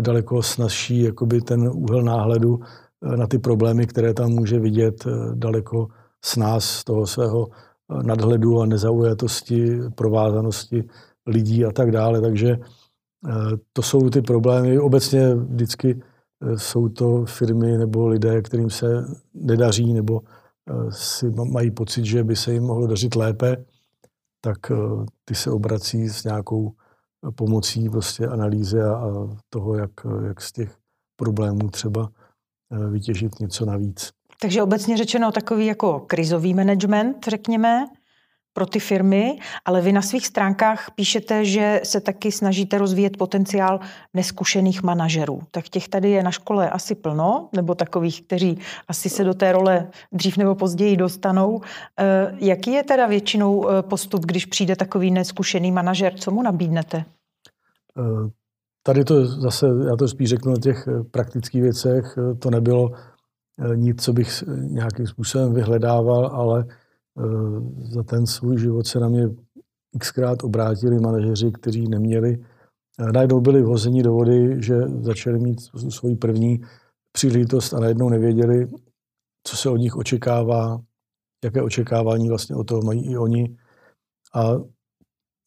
daleko 0.00 0.42
snazší 0.42 1.02
jakoby 1.02 1.40
ten 1.40 1.70
úhel 1.74 2.02
náhledu 2.02 2.60
eh, 2.60 3.16
na 3.16 3.26
ty 3.26 3.38
problémy, 3.38 3.86
které 3.86 4.14
tam 4.14 4.30
může 4.30 4.58
vidět 4.58 5.06
eh, 5.06 5.10
daleko 5.34 5.88
s 6.24 6.36
nás, 6.36 6.64
z 6.64 6.84
toho 6.84 7.06
svého 7.06 7.48
nadhledu 8.02 8.60
a 8.60 8.66
nezaujatosti, 8.66 9.78
provázanosti 9.94 10.84
lidí 11.26 11.64
a 11.64 11.72
tak 11.72 11.90
dále. 11.90 12.20
Takže 12.20 12.58
to 13.72 13.82
jsou 13.82 14.10
ty 14.10 14.22
problémy. 14.22 14.78
Obecně 14.78 15.34
vždycky 15.34 16.02
jsou 16.56 16.88
to 16.88 17.24
firmy 17.24 17.78
nebo 17.78 18.08
lidé, 18.08 18.42
kterým 18.42 18.70
se 18.70 19.04
nedaří 19.34 19.92
nebo 19.92 20.20
si 20.90 21.30
mají 21.30 21.70
pocit, 21.70 22.04
že 22.04 22.24
by 22.24 22.36
se 22.36 22.52
jim 22.52 22.62
mohlo 22.62 22.86
dařit 22.86 23.16
lépe 23.16 23.64
tak 24.40 24.70
eh, 24.70 24.76
ty 25.24 25.34
se 25.34 25.50
obrací 25.50 26.08
s 26.08 26.24
nějakou 26.24 26.72
eh, 27.28 27.30
pomocí 27.30 27.88
prostě 27.88 28.26
analýzy 28.26 28.80
a, 28.82 29.12
toho, 29.48 29.74
jak, 29.74 29.90
eh, 30.04 30.26
jak 30.26 30.40
z 30.40 30.52
těch 30.52 30.76
problémů 31.16 31.70
třeba 31.70 32.08
vytěžit 32.90 33.40
něco 33.40 33.64
navíc. 33.64 34.10
Takže 34.40 34.62
obecně 34.62 34.96
řečeno 34.96 35.32
takový 35.32 35.66
jako 35.66 36.00
krizový 36.00 36.54
management, 36.54 37.26
řekněme, 37.28 37.86
pro 38.58 38.66
ty 38.66 38.80
firmy, 38.80 39.38
ale 39.64 39.80
vy 39.80 39.92
na 39.92 40.02
svých 40.02 40.26
stránkách 40.26 40.90
píšete, 40.94 41.44
že 41.44 41.80
se 41.84 42.00
taky 42.00 42.32
snažíte 42.32 42.78
rozvíjet 42.78 43.16
potenciál 43.16 43.80
neskušených 44.14 44.82
manažerů. 44.82 45.40
Tak 45.50 45.68
těch 45.68 45.88
tady 45.88 46.10
je 46.10 46.22
na 46.22 46.30
škole 46.30 46.70
asi 46.70 46.94
plno, 46.94 47.48
nebo 47.52 47.74
takových, 47.74 48.22
kteří 48.22 48.58
asi 48.88 49.08
se 49.08 49.24
do 49.24 49.34
té 49.34 49.52
role 49.52 49.86
dřív 50.12 50.36
nebo 50.36 50.54
později 50.54 50.96
dostanou. 50.96 51.60
Eh, 52.00 52.34
jaký 52.38 52.72
je 52.72 52.82
teda 52.82 53.06
většinou 53.06 53.68
eh, 53.68 53.82
postup, 53.82 54.26
když 54.26 54.46
přijde 54.46 54.76
takový 54.76 55.10
neskušený 55.10 55.72
manažer? 55.72 56.14
Co 56.14 56.30
mu 56.30 56.42
nabídnete? 56.42 57.04
Eh, 57.98 58.30
tady 58.82 59.04
to 59.04 59.26
zase, 59.26 59.66
já 59.88 59.96
to 59.96 60.08
spíš 60.08 60.28
řeknu 60.28 60.52
na 60.52 60.58
těch 60.58 60.88
praktických 61.10 61.62
věcech, 61.62 62.18
to 62.38 62.50
nebylo 62.50 62.90
nic, 63.74 64.02
co 64.02 64.12
bych 64.12 64.44
nějakým 64.48 65.06
způsobem 65.06 65.54
vyhledával, 65.54 66.26
ale 66.26 66.64
za 67.78 68.02
ten 68.02 68.26
svůj 68.26 68.58
život 68.58 68.86
se 68.86 69.00
na 69.00 69.08
mě 69.08 69.28
xkrát 69.98 70.44
obrátili 70.44 71.00
manažeři, 71.00 71.52
kteří 71.52 71.88
neměli, 71.88 72.44
eh, 72.98 73.12
najednou 73.12 73.40
byli 73.40 73.62
vhozeni 73.62 74.02
do 74.02 74.12
vody, 74.12 74.62
že 74.62 74.80
začali 75.00 75.38
mít 75.38 75.60
svoji 75.88 76.16
první 76.16 76.60
příležitost 77.12 77.72
a 77.72 77.80
najednou 77.80 78.08
nevěděli, 78.08 78.66
co 79.46 79.56
se 79.56 79.70
od 79.70 79.76
nich 79.76 79.96
očekává, 79.96 80.80
jaké 81.44 81.62
očekávání 81.62 82.28
vlastně 82.28 82.56
o 82.56 82.64
toho 82.64 82.82
mají 82.82 83.12
i 83.12 83.16
oni. 83.16 83.56
A 84.34 84.52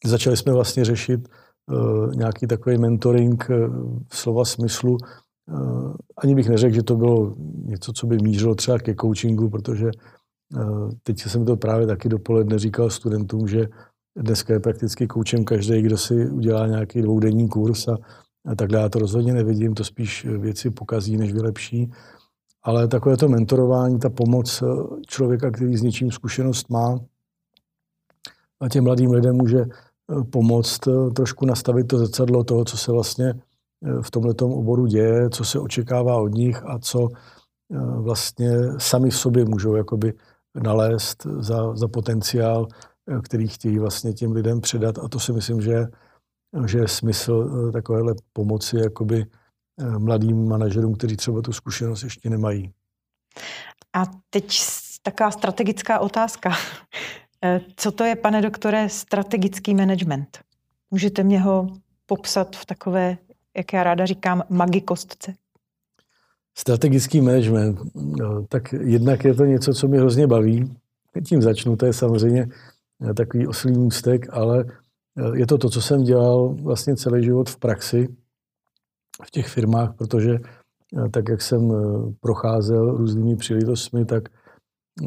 začali 0.05 0.37
jsme 0.37 0.53
vlastně 0.53 0.85
řešit 0.85 1.27
uh, 1.71 2.15
nějaký 2.15 2.47
takový 2.47 2.77
mentoring 2.77 3.49
uh, 3.49 3.99
slova 4.11 4.45
smyslu. 4.45 4.97
Uh, 5.51 5.95
ani 6.17 6.35
bych 6.35 6.49
neřekl, 6.49 6.75
že 6.75 6.83
to 6.83 6.95
bylo 6.95 7.35
něco, 7.65 7.93
co 7.93 8.07
by 8.07 8.17
mířilo 8.17 8.55
třeba 8.55 8.79
ke 8.79 8.95
coachingu, 8.95 9.49
protože 9.49 9.91
Eh, 9.91 10.20
teď 11.03 11.19
jsem 11.21 11.45
to 11.45 11.57
právě 11.57 11.87
taky 11.87 12.09
dopoledne 12.09 12.59
říkal 12.59 12.89
studentům, 12.89 13.47
že 13.47 13.67
dneska 14.15 14.53
je 14.53 14.59
prakticky 14.59 15.07
koučem 15.07 15.45
každý, 15.45 15.81
kdo 15.81 15.97
si 15.97 16.29
udělá 16.29 16.67
nějaký 16.67 17.01
dvoudenní 17.01 17.49
kurz 17.49 17.87
a, 17.87 17.97
a 18.45 18.55
takhle 18.55 18.79
já 18.79 18.89
to 18.89 18.99
rozhodně 18.99 19.33
nevidím, 19.33 19.73
to 19.73 19.83
spíš 19.83 20.25
věci 20.25 20.69
pokazí, 20.69 21.17
než 21.17 21.33
vylepší. 21.33 21.91
Ale 22.63 22.87
takové 22.87 23.17
to 23.17 23.27
mentorování, 23.27 23.99
ta 23.99 24.09
pomoc 24.09 24.61
eh, 24.61 24.65
člověka, 25.07 25.51
který 25.51 25.77
s 25.77 25.81
něčím 25.81 26.11
zkušenost 26.11 26.69
má 26.69 26.99
a 28.59 28.69
těm 28.69 28.83
mladým 28.83 29.11
lidem 29.11 29.35
může 29.35 29.59
eh, 29.59 30.23
pomoct 30.23 30.79
trošku 31.15 31.45
nastavit 31.45 31.87
to 31.87 31.97
zrcadlo 31.97 32.43
toho, 32.43 32.65
co 32.65 32.77
se 32.77 32.91
vlastně 32.91 33.33
v 34.01 34.11
tomto 34.11 34.47
oboru 34.47 34.85
děje, 34.85 35.29
co 35.29 35.45
se 35.45 35.59
očekává 35.59 36.15
od 36.17 36.27
nich 36.27 36.63
a 36.65 36.79
co 36.79 37.07
vlastně 37.97 38.51
sami 38.77 39.09
v 39.09 39.15
sobě 39.15 39.45
můžou 39.45 39.75
jakoby 39.75 40.13
nalézt 40.55 41.27
za, 41.39 41.75
za 41.75 41.87
potenciál, 41.87 42.67
eh, 43.07 43.21
který 43.21 43.47
chtějí 43.47 43.79
vlastně 43.79 44.13
těm 44.13 44.31
lidem 44.31 44.61
předat. 44.61 44.97
A 44.97 45.07
to 45.07 45.19
si 45.19 45.33
myslím, 45.33 45.61
že, 45.61 45.85
že 46.65 46.77
je 46.77 46.87
smysl 46.87 47.67
eh, 47.69 47.71
takovéhle 47.71 48.13
pomoci 48.33 48.77
jakoby 48.77 49.25
eh, 49.79 49.99
mladým 49.99 50.47
manažerům, 50.47 50.95
kteří 50.95 51.17
třeba 51.17 51.41
tu 51.41 51.53
zkušenost 51.53 52.03
ještě 52.03 52.29
nemají. 52.29 52.73
A 53.93 54.03
teď 54.29 54.59
taková 55.01 55.31
strategická 55.31 55.99
otázka. 55.99 56.51
Co 57.75 57.91
to 57.91 58.03
je, 58.03 58.15
pane 58.15 58.41
doktore, 58.41 58.89
strategický 58.89 59.75
management? 59.75 60.39
Můžete 60.91 61.23
mě 61.23 61.41
ho 61.41 61.67
popsat 62.05 62.55
v 62.55 62.65
takové, 62.65 63.17
jak 63.57 63.73
já 63.73 63.83
ráda 63.83 64.05
říkám, 64.05 64.43
magikostce? 64.49 65.33
Strategický 66.57 67.21
management, 67.21 67.79
no, 67.95 68.45
tak 68.49 68.73
jednak 68.73 69.23
je 69.23 69.33
to 69.33 69.45
něco, 69.45 69.73
co 69.73 69.87
mě 69.87 69.99
hrozně 69.99 70.27
baví. 70.27 70.77
Tím 71.25 71.41
začnu, 71.41 71.75
to 71.75 71.85
je 71.85 71.93
samozřejmě 71.93 72.47
eh, 73.09 73.13
takový 73.13 73.47
oslý 73.47 73.71
můstek, 73.71 74.27
ale 74.31 74.65
eh, 75.17 75.37
je 75.37 75.47
to 75.47 75.57
to, 75.57 75.69
co 75.69 75.81
jsem 75.81 76.03
dělal 76.03 76.49
vlastně 76.49 76.95
celý 76.95 77.23
život 77.23 77.49
v 77.49 77.57
praxi, 77.57 78.07
v 79.25 79.31
těch 79.31 79.47
firmách, 79.47 79.95
protože 79.95 80.31
eh, 80.31 81.09
tak, 81.09 81.29
jak 81.29 81.41
jsem 81.41 81.71
procházel 82.19 82.97
různými 82.97 83.35
příležitostmi, 83.35 84.05
tak 84.05 84.29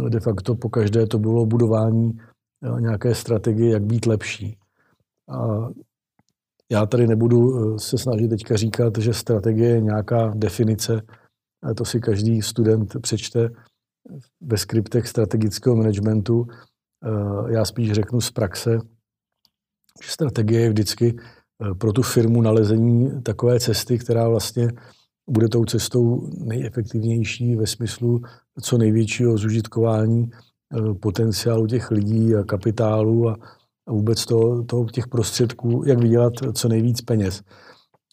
de 0.09 0.21
facto 0.21 0.55
po 0.55 0.69
každé 0.69 1.07
to 1.07 1.19
bylo 1.19 1.47
budování 1.47 2.19
nějaké 2.79 3.15
strategie, 3.15 3.73
jak 3.73 3.83
být 3.83 4.07
lepší. 4.07 4.59
A 5.31 5.69
já 6.73 6.87
tady 6.87 7.07
nebudu 7.07 7.79
se 7.79 7.99
snažit 7.99 8.29
teďka 8.29 8.57
říkat, 8.57 8.99
že 8.99 9.15
strategie 9.15 9.71
je 9.71 9.81
nějaká 9.81 10.33
definice 10.37 11.03
to 11.77 11.85
si 11.85 12.01
každý 12.01 12.43
student 12.43 13.01
přečte 13.01 13.51
ve 14.41 14.59
skriptech 14.59 15.09
strategického 15.09 15.77
managementu. 15.77 16.47
Eh, 17.05 17.53
já 17.53 17.65
spíš 17.65 17.93
řeknu 17.93 18.21
z 18.21 18.31
praxe, 18.31 18.79
že 20.05 20.11
strategie 20.11 20.61
je 20.61 20.69
vždycky 20.69 21.17
eh, 21.17 21.75
pro 21.75 21.93
tu 21.93 22.03
firmu 22.03 22.43
nalezení 22.43 23.23
takové 23.23 23.61
cesty, 23.61 23.99
která 23.99 24.29
vlastně 24.29 24.69
bude 25.31 25.49
tou 25.49 25.65
cestou 25.65 26.31
nejefektivnější 26.39 27.57
ve 27.57 27.67
smyslu 27.67 28.23
co 28.63 28.79
největšího 28.79 29.39
zužitkování 29.39 30.31
eh, 30.31 30.95
potenciálu 30.95 31.67
těch 31.67 31.91
lidí 31.91 32.35
a 32.35 32.45
kapitálu 32.45 33.29
a, 33.29 33.37
vůbec 33.89 34.27
toho, 34.27 34.63
toho 34.63 34.85
těch 34.85 35.09
prostředků, 35.09 35.83
jak 35.87 35.99
vydělat 35.99 36.33
co 36.53 36.69
nejvíc 36.69 37.01
peněz. 37.01 37.43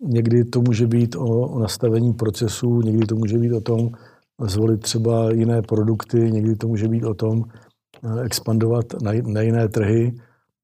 Někdy 0.02 0.46
to 0.46 0.62
může 0.62 0.88
být 0.88 1.16
o, 1.16 1.26
o 1.26 1.60
nastavení 1.60 2.14
procesů, 2.14 2.82
někdy 2.82 3.06
to 3.06 3.16
může 3.16 3.38
být 3.38 3.54
o 3.54 3.62
tom 3.62 3.90
zvolit 4.48 4.82
třeba 4.82 5.32
jiné 5.32 5.62
produkty, 5.62 6.18
někdy 6.18 6.56
to 6.56 6.68
může 6.68 6.88
být 6.88 7.04
o 7.04 7.14
tom 7.14 7.44
expandovat 8.24 8.86
na, 9.02 9.12
na 9.26 9.42
jiné 9.42 9.70
trhy 9.70 10.16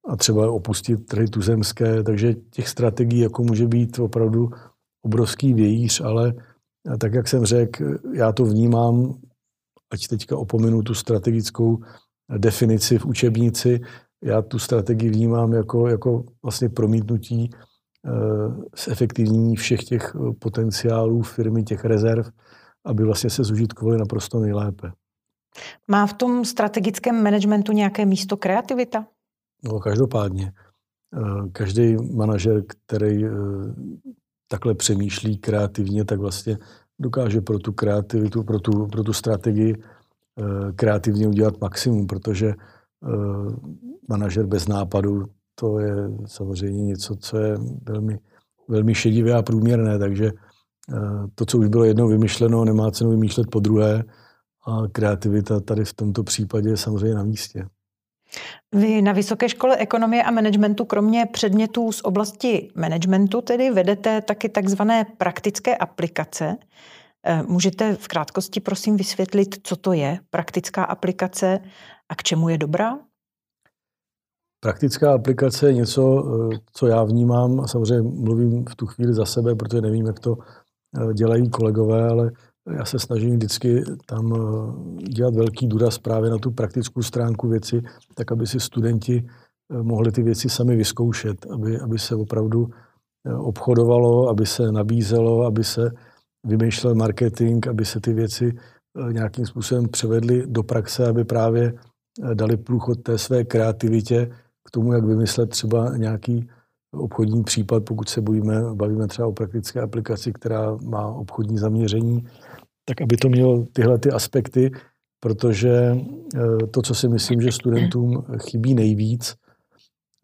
a 0.08 0.16
třeba 0.16 0.52
opustit 0.52 1.06
trhy 1.06 1.28
tuzemské. 1.28 2.04
Takže 2.04 2.34
těch 2.34 2.68
strategií 2.68 3.20
jako 3.20 3.44
může 3.44 3.68
být 3.68 4.00
opravdu 4.00 4.50
obrovský 5.06 5.54
vějíř, 5.54 6.02
ale 6.02 6.34
tak, 7.00 7.14
jak 7.14 7.28
jsem 7.28 7.46
řekl, 7.46 7.98
já 8.14 8.32
to 8.32 8.46
vnímám, 8.46 9.14
ať 9.92 10.08
teďka 10.08 10.38
opominu 10.38 10.82
tu 10.82 10.94
strategickou 10.94 11.78
definici 12.38 12.98
v 12.98 13.06
učebnici, 13.06 13.80
já 14.24 14.42
tu 14.42 14.60
strategii 14.60 15.10
vnímám 15.10 15.54
jako, 15.54 15.88
jako 15.88 16.24
vlastně 16.44 16.70
promítnutí 16.70 17.50
zefektivnění 18.86 19.56
všech 19.56 19.84
těch 19.84 20.16
potenciálů 20.40 21.22
firmy, 21.22 21.64
těch 21.64 21.86
rezerv, 21.86 22.30
aby 22.86 23.04
vlastně 23.04 23.30
se 23.30 23.44
zužitkovali 23.44 23.98
naprosto 23.98 24.40
nejlépe. 24.40 24.92
Má 25.88 26.08
v 26.08 26.14
tom 26.14 26.46
strategickém 26.46 27.24
managementu 27.24 27.72
nějaké 27.72 28.06
místo 28.06 28.38
kreativita? 28.38 29.08
No, 29.64 29.80
každopádně. 29.80 30.54
Eh, 31.14 31.50
každý 31.52 31.96
manažer, 32.16 32.64
který 32.68 33.26
eh, 33.26 33.30
takhle 34.48 34.76
přemýšlí 34.76 35.38
kreativně, 35.38 36.06
tak 36.06 36.20
vlastně 36.20 36.58
dokáže 37.00 37.42
pro 37.42 37.60
tu 37.60 37.74
kreativitu, 37.74 38.44
pro 38.44 38.60
tu, 38.60 38.88
pro 38.88 39.04
tu 39.04 39.14
strategii 39.14 39.76
eh, 39.76 40.74
kreativně 40.74 41.28
udělat 41.28 41.62
maximum, 41.62 42.08
protože 42.08 42.54
manažer 44.10 44.46
bez 44.46 44.68
nápadu, 44.68 45.26
to 45.60 45.80
je 45.80 45.96
samozřejmě 46.26 46.84
něco, 46.84 47.16
co 47.16 47.38
je 47.38 47.58
velmi, 47.84 48.20
velmi 48.68 48.96
šedivé 48.96 49.34
a 49.34 49.42
průměrné, 49.42 50.00
takže 50.00 50.32
to, 51.36 51.46
co 51.46 51.58
už 51.58 51.68
bylo 51.68 51.84
jednou 51.84 52.08
vymyšleno, 52.08 52.66
nemá 52.66 52.92
cenu 52.92 53.10
vymýšlet 53.10 53.48
po 53.52 53.60
druhé 53.60 54.04
a 54.68 54.82
kreativita 54.92 55.60
tady 55.60 55.86
v 55.86 55.94
tomto 55.94 56.24
případě 56.24 56.70
je 56.70 56.78
samozřejmě 56.78 57.16
na 57.16 57.24
místě. 57.24 57.66
Vy 58.76 59.02
na 59.02 59.12
Vysoké 59.12 59.50
škole 59.50 59.78
ekonomie 59.78 60.24
a 60.24 60.32
managementu 60.32 60.86
kromě 60.86 61.26
předmětů 61.26 61.92
z 61.92 62.02
oblasti 62.02 62.70
managementu 62.76 63.42
tedy 63.42 63.72
vedete 63.72 64.22
taky 64.22 64.50
takzvané 64.50 65.06
praktické 65.18 65.76
aplikace. 65.76 66.58
Eh, 67.26 67.44
můžete 67.44 67.96
v 67.96 68.08
krátkosti 68.08 68.60
prosím 68.60 68.98
vysvětlit, 68.98 69.56
co 69.64 69.76
to 69.76 69.94
je 69.94 70.20
praktická 70.30 70.84
aplikace 70.84 71.60
a 72.10 72.16
k 72.16 72.24
čemu 72.24 72.50
je 72.50 72.58
dobrá? 72.58 73.00
Praktická 74.60 75.14
aplikace 75.14 75.68
je 75.68 75.74
něco, 75.74 76.26
eh, 76.54 76.58
co 76.74 76.88
já 76.88 77.04
vnímám 77.04 77.60
a 77.60 77.68
samozřejmě 77.68 78.10
mluvím 78.10 78.66
v 78.70 78.76
tu 78.76 78.86
chvíli 78.86 79.14
za 79.14 79.26
sebe, 79.26 79.56
protože 79.56 79.82
nevím, 79.82 80.06
jak 80.06 80.20
to 80.20 80.38
eh, 80.38 81.14
dělají 81.14 81.50
kolegové, 81.50 82.10
ale 82.10 82.32
já 82.78 82.86
se 82.86 83.00
snažím 83.00 83.36
vždycky 83.36 83.84
tam 84.06 84.34
eh, 84.34 85.04
dělat 85.04 85.36
velký 85.36 85.68
důraz 85.68 85.98
právě 85.98 86.30
na 86.30 86.38
tu 86.38 86.52
praktickou 86.52 87.02
stránku 87.02 87.48
věci, 87.48 87.82
tak 88.16 88.32
aby 88.32 88.48
si 88.48 88.60
studenti 88.60 89.28
mohli 89.82 90.12
ty 90.12 90.24
věci 90.24 90.50
sami 90.50 90.76
vyzkoušet, 90.76 91.46
aby, 91.52 91.80
aby 91.80 92.00
se 92.00 92.16
opravdu 92.16 92.70
obchodovalo, 93.38 94.30
aby 94.30 94.46
se 94.46 94.72
nabízelo, 94.72 95.46
aby 95.46 95.64
se 95.64 95.92
vymýšlel 96.46 96.96
marketing, 96.96 97.68
aby 97.68 97.86
se 97.86 98.00
ty 98.00 98.14
věci 98.14 98.58
nějakým 99.12 99.46
způsobem 99.46 99.88
převedly 99.88 100.44
do 100.48 100.64
praxe, 100.64 101.08
aby 101.08 101.24
právě 101.24 101.74
dali 102.34 102.58
průchod 102.58 103.04
té 103.04 103.18
své 103.18 103.44
kreativitě 103.44 104.32
k 104.68 104.72
tomu, 104.72 104.94
jak 104.94 105.06
vymyslet 105.06 105.50
třeba 105.50 105.98
nějaký 105.98 106.50
obchodní 106.92 107.44
případ, 107.44 107.84
pokud 107.86 108.10
se 108.10 108.22
bojíme, 108.22 108.62
bavíme 108.74 109.08
třeba 109.08 109.28
o 109.28 109.32
praktické 109.32 109.82
aplikaci, 109.82 110.34
která 110.34 110.78
má 110.84 111.08
obchodní 111.08 111.58
zaměření, 111.58 112.28
tak 112.86 113.02
aby 113.02 113.18
to 113.18 113.30
mělo 113.30 113.66
tyhle 113.74 114.00
ty 114.00 114.12
aspekty, 114.12 114.72
protože 115.20 115.98
eh, 116.36 116.68
to, 116.72 116.82
co 116.82 116.96
si 116.96 117.08
myslím, 117.08 117.42
že 117.42 117.52
studentům 117.52 118.24
chybí 118.50 118.76
nejvíc, 118.76 119.36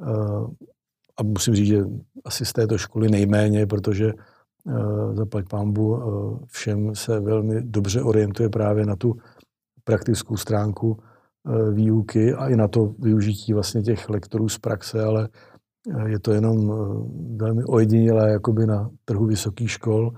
eh, 0.02 0.66
a 1.18 1.24
musím 1.24 1.56
říct, 1.56 1.68
že 1.68 1.84
asi 2.26 2.46
z 2.46 2.54
této 2.54 2.78
školy 2.78 3.10
nejméně, 3.10 3.68
protože 3.68 4.12
eh, 4.68 5.16
zaplať 5.16 5.46
pámbu 5.50 6.00
všem 6.48 6.96
se 6.96 7.20
velmi 7.20 7.62
dobře 7.62 8.02
orientuje 8.02 8.50
právě 8.50 8.86
na 8.86 8.96
tu 8.96 9.16
praktickou 9.84 10.38
stránku 10.38 10.98
výuky 11.72 12.34
a 12.34 12.50
i 12.50 12.56
na 12.56 12.68
to 12.68 12.96
využití 13.00 13.54
vlastně 13.54 13.82
těch 13.82 14.10
lektorů 14.10 14.50
z 14.50 14.58
praxe, 14.58 15.04
ale 15.04 15.30
je 16.08 16.20
to 16.20 16.32
jenom 16.32 16.72
velmi 17.38 17.64
ojedinělé 17.64 18.32
jakoby 18.32 18.68
na 18.68 18.90
trhu 19.06 19.26
vysokých 19.26 19.72
škol 19.72 20.14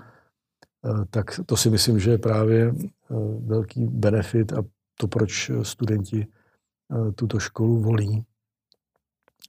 Eh, 0.86 1.06
tak 1.10 1.40
to 1.46 1.58
si 1.58 1.70
myslím, 1.70 2.00
že 2.00 2.12
je 2.12 2.18
právě 2.18 2.74
eh, 2.76 3.16
velký 3.40 3.86
benefit 3.86 4.54
a 4.54 4.64
to, 4.98 5.08
proč 5.08 5.52
studenti 5.62 6.28
eh, 6.28 7.12
tuto 7.12 7.40
školu 7.40 7.80
volí. 7.80 8.26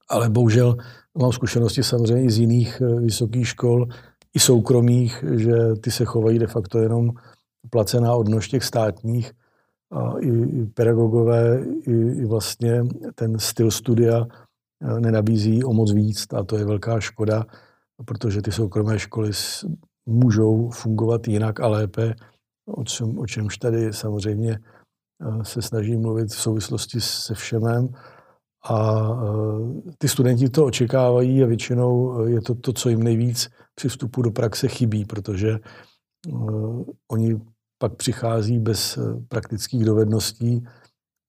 Ale 0.09 0.31
bohužel 0.31 0.77
mám 1.19 1.33
zkušenosti 1.33 1.83
samozřejmě 1.83 2.25
i 2.25 2.31
z 2.31 2.39
jiných 2.39 2.81
vysokých 2.81 3.49
škol, 3.49 3.87
i 4.35 4.39
soukromých, 4.39 5.25
že 5.37 5.55
ty 5.81 5.91
se 5.91 6.05
chovají 6.05 6.39
de 6.39 6.47
facto 6.47 6.79
jenom 6.79 7.11
placená 7.71 8.15
odnož 8.15 8.49
těch 8.49 8.65
státních. 8.65 9.33
A 9.93 10.19
i, 10.19 10.29
i 10.29 10.67
pedagogové, 10.67 11.65
i, 11.83 11.93
i 11.93 12.25
vlastně 12.25 12.83
ten 13.15 13.39
styl 13.39 13.71
studia 13.71 14.27
nenabízí 15.01 15.65
o 15.65 15.73
moc 15.73 15.93
víc 15.93 16.27
a 16.33 16.45
to 16.45 16.57
je 16.57 16.65
velká 16.65 17.01
škoda, 17.01 17.45
protože 18.05 18.43
ty 18.43 18.53
soukromé 18.53 18.99
školy 18.99 19.31
můžou 20.07 20.71
fungovat 20.71 21.29
jinak 21.29 21.61
a 21.61 21.69
lépe, 21.69 22.15
o, 22.67 22.85
čem, 22.85 23.19
o 23.19 23.27
čemž 23.27 23.59
tady 23.59 23.93
samozřejmě 23.93 24.59
eh, 24.59 25.45
se 25.45 25.63
snaží 25.63 25.97
mluvit 25.97 26.29
v 26.29 26.41
souvislosti 26.41 27.01
se 27.01 27.35
všemem. 27.35 27.89
A 28.69 29.09
eh, 29.09 29.93
ty 29.99 30.09
studenti 30.09 30.49
to 30.49 30.65
očekávají 30.65 31.43
a 31.43 31.47
většinou 31.47 32.21
je 32.27 32.41
to 32.41 32.55
to, 32.55 32.73
co 32.73 32.89
jim 32.89 33.03
nejvíc 33.03 33.49
při 33.75 33.89
vstupu 33.89 34.23
do 34.23 34.31
praxe 34.31 34.69
chybí, 34.69 35.05
protože 35.05 35.59
oni 37.11 37.41
pak 37.79 37.95
přichází 37.97 38.59
bez 38.59 38.99
praktických 39.29 39.85
dovedností 39.85 40.67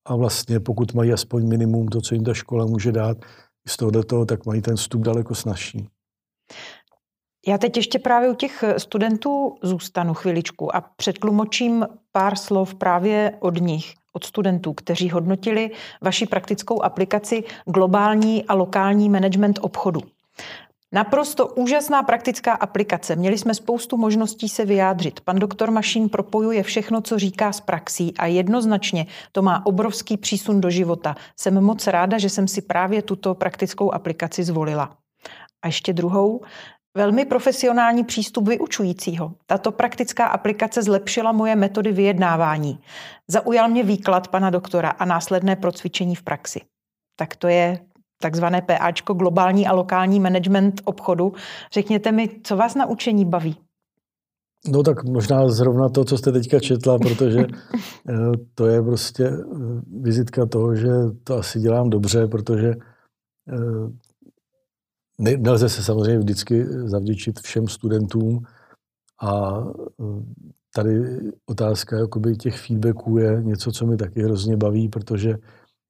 a 0.05 0.15
vlastně 0.15 0.59
pokud 0.59 0.93
mají 0.93 1.13
aspoň 1.13 1.47
minimum 1.47 1.87
to, 1.87 2.01
co 2.01 2.15
jim 2.15 2.23
ta 2.23 2.33
škola 2.33 2.65
může 2.65 2.91
dát, 2.91 3.17
z 3.67 3.77
tohoto, 3.77 4.25
tak 4.25 4.45
mají 4.45 4.61
ten 4.61 4.75
vstup 4.75 5.01
daleko 5.01 5.35
snažší. 5.35 5.87
Já 7.47 7.57
teď 7.57 7.77
ještě 7.77 7.99
právě 7.99 8.29
u 8.29 8.35
těch 8.35 8.63
studentů 8.77 9.55
zůstanu 9.63 10.13
chviličku 10.13 10.75
a 10.75 10.81
předtlumočím 10.81 11.87
pár 12.11 12.35
slov 12.35 12.75
právě 12.75 13.37
od 13.39 13.61
nich, 13.61 13.93
od 14.13 14.23
studentů, 14.23 14.73
kteří 14.73 15.09
hodnotili 15.09 15.71
vaši 16.01 16.25
praktickou 16.25 16.81
aplikaci 16.81 17.43
globální 17.65 18.45
a 18.45 18.53
lokální 18.53 19.09
management 19.09 19.59
obchodu. 19.61 19.99
Naprosto 20.91 21.47
úžasná 21.47 22.03
praktická 22.03 22.53
aplikace. 22.53 23.15
Měli 23.15 23.37
jsme 23.37 23.53
spoustu 23.53 23.97
možností 23.97 24.49
se 24.49 24.65
vyjádřit. 24.65 25.19
Pan 25.19 25.39
doktor 25.39 25.71
Mašín 25.71 26.09
propojuje 26.09 26.63
všechno, 26.63 27.01
co 27.01 27.19
říká 27.19 27.51
z 27.51 27.61
praxí 27.61 28.13
a 28.17 28.25
jednoznačně 28.25 29.05
to 29.31 29.41
má 29.41 29.65
obrovský 29.65 30.17
přísun 30.17 30.61
do 30.61 30.69
života. 30.69 31.15
Jsem 31.39 31.61
moc 31.61 31.87
ráda, 31.87 32.17
že 32.17 32.29
jsem 32.29 32.47
si 32.47 32.61
právě 32.61 33.01
tuto 33.01 33.35
praktickou 33.35 33.93
aplikaci 33.93 34.43
zvolila. 34.43 34.97
A 35.61 35.67
ještě 35.67 35.93
druhou. 35.93 36.41
Velmi 36.97 37.25
profesionální 37.25 38.03
přístup 38.03 38.47
vyučujícího. 38.47 39.33
Tato 39.45 39.71
praktická 39.71 40.25
aplikace 40.25 40.83
zlepšila 40.83 41.31
moje 41.31 41.55
metody 41.55 41.91
vyjednávání. 41.91 42.79
Zaujal 43.27 43.69
mě 43.69 43.83
výklad 43.83 44.27
pana 44.27 44.49
doktora 44.49 44.89
a 44.89 45.05
následné 45.05 45.55
procvičení 45.55 46.15
v 46.15 46.23
praxi. 46.23 46.61
Tak 47.15 47.35
to 47.35 47.47
je 47.47 47.79
takzvané 48.21 48.61
PAčko, 48.61 49.13
globální 49.13 49.67
a 49.67 49.73
lokální 49.73 50.19
management 50.19 50.81
obchodu. 50.85 51.33
Řekněte 51.73 52.11
mi, 52.11 52.29
co 52.43 52.57
vás 52.57 52.75
na 52.75 52.85
učení 52.85 53.25
baví? 53.25 53.57
No 54.67 54.83
tak 54.83 55.03
možná 55.03 55.49
zrovna 55.49 55.89
to, 55.89 56.05
co 56.05 56.17
jste 56.17 56.31
teďka 56.31 56.59
četla, 56.59 56.97
protože 56.97 57.39
eh, 58.09 58.31
to 58.55 58.67
je 58.67 58.83
prostě 58.83 59.25
eh, 59.25 59.41
vizitka 60.01 60.45
toho, 60.45 60.75
že 60.75 60.89
to 61.23 61.37
asi 61.37 61.59
dělám 61.59 61.89
dobře, 61.89 62.27
protože 62.27 62.73
eh, 63.49 65.37
nelze 65.37 65.69
se 65.69 65.83
samozřejmě 65.83 66.19
vždycky 66.19 66.65
zavděčit 66.65 67.39
všem 67.39 67.67
studentům 67.67 68.45
a 69.21 69.63
tady 70.73 71.19
otázka 71.45 71.97
jakoby 71.97 72.35
těch 72.35 72.57
feedbacků 72.59 73.17
je 73.17 73.43
něco, 73.43 73.71
co 73.71 73.85
mi 73.85 73.97
taky 73.97 74.23
hrozně 74.23 74.57
baví, 74.57 74.89
protože 74.89 75.35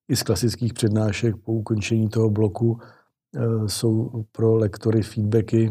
i 0.10 0.16
z 0.16 0.24
klasických 0.24 0.74
přednášek 0.74 1.36
po 1.38 1.54
ukončení 1.54 2.10
toho 2.10 2.30
bloku 2.30 2.80
e, 3.36 3.70
jsou 3.70 4.24
pro 4.32 4.56
lektory 4.56 5.02
feedbacky. 5.02 5.70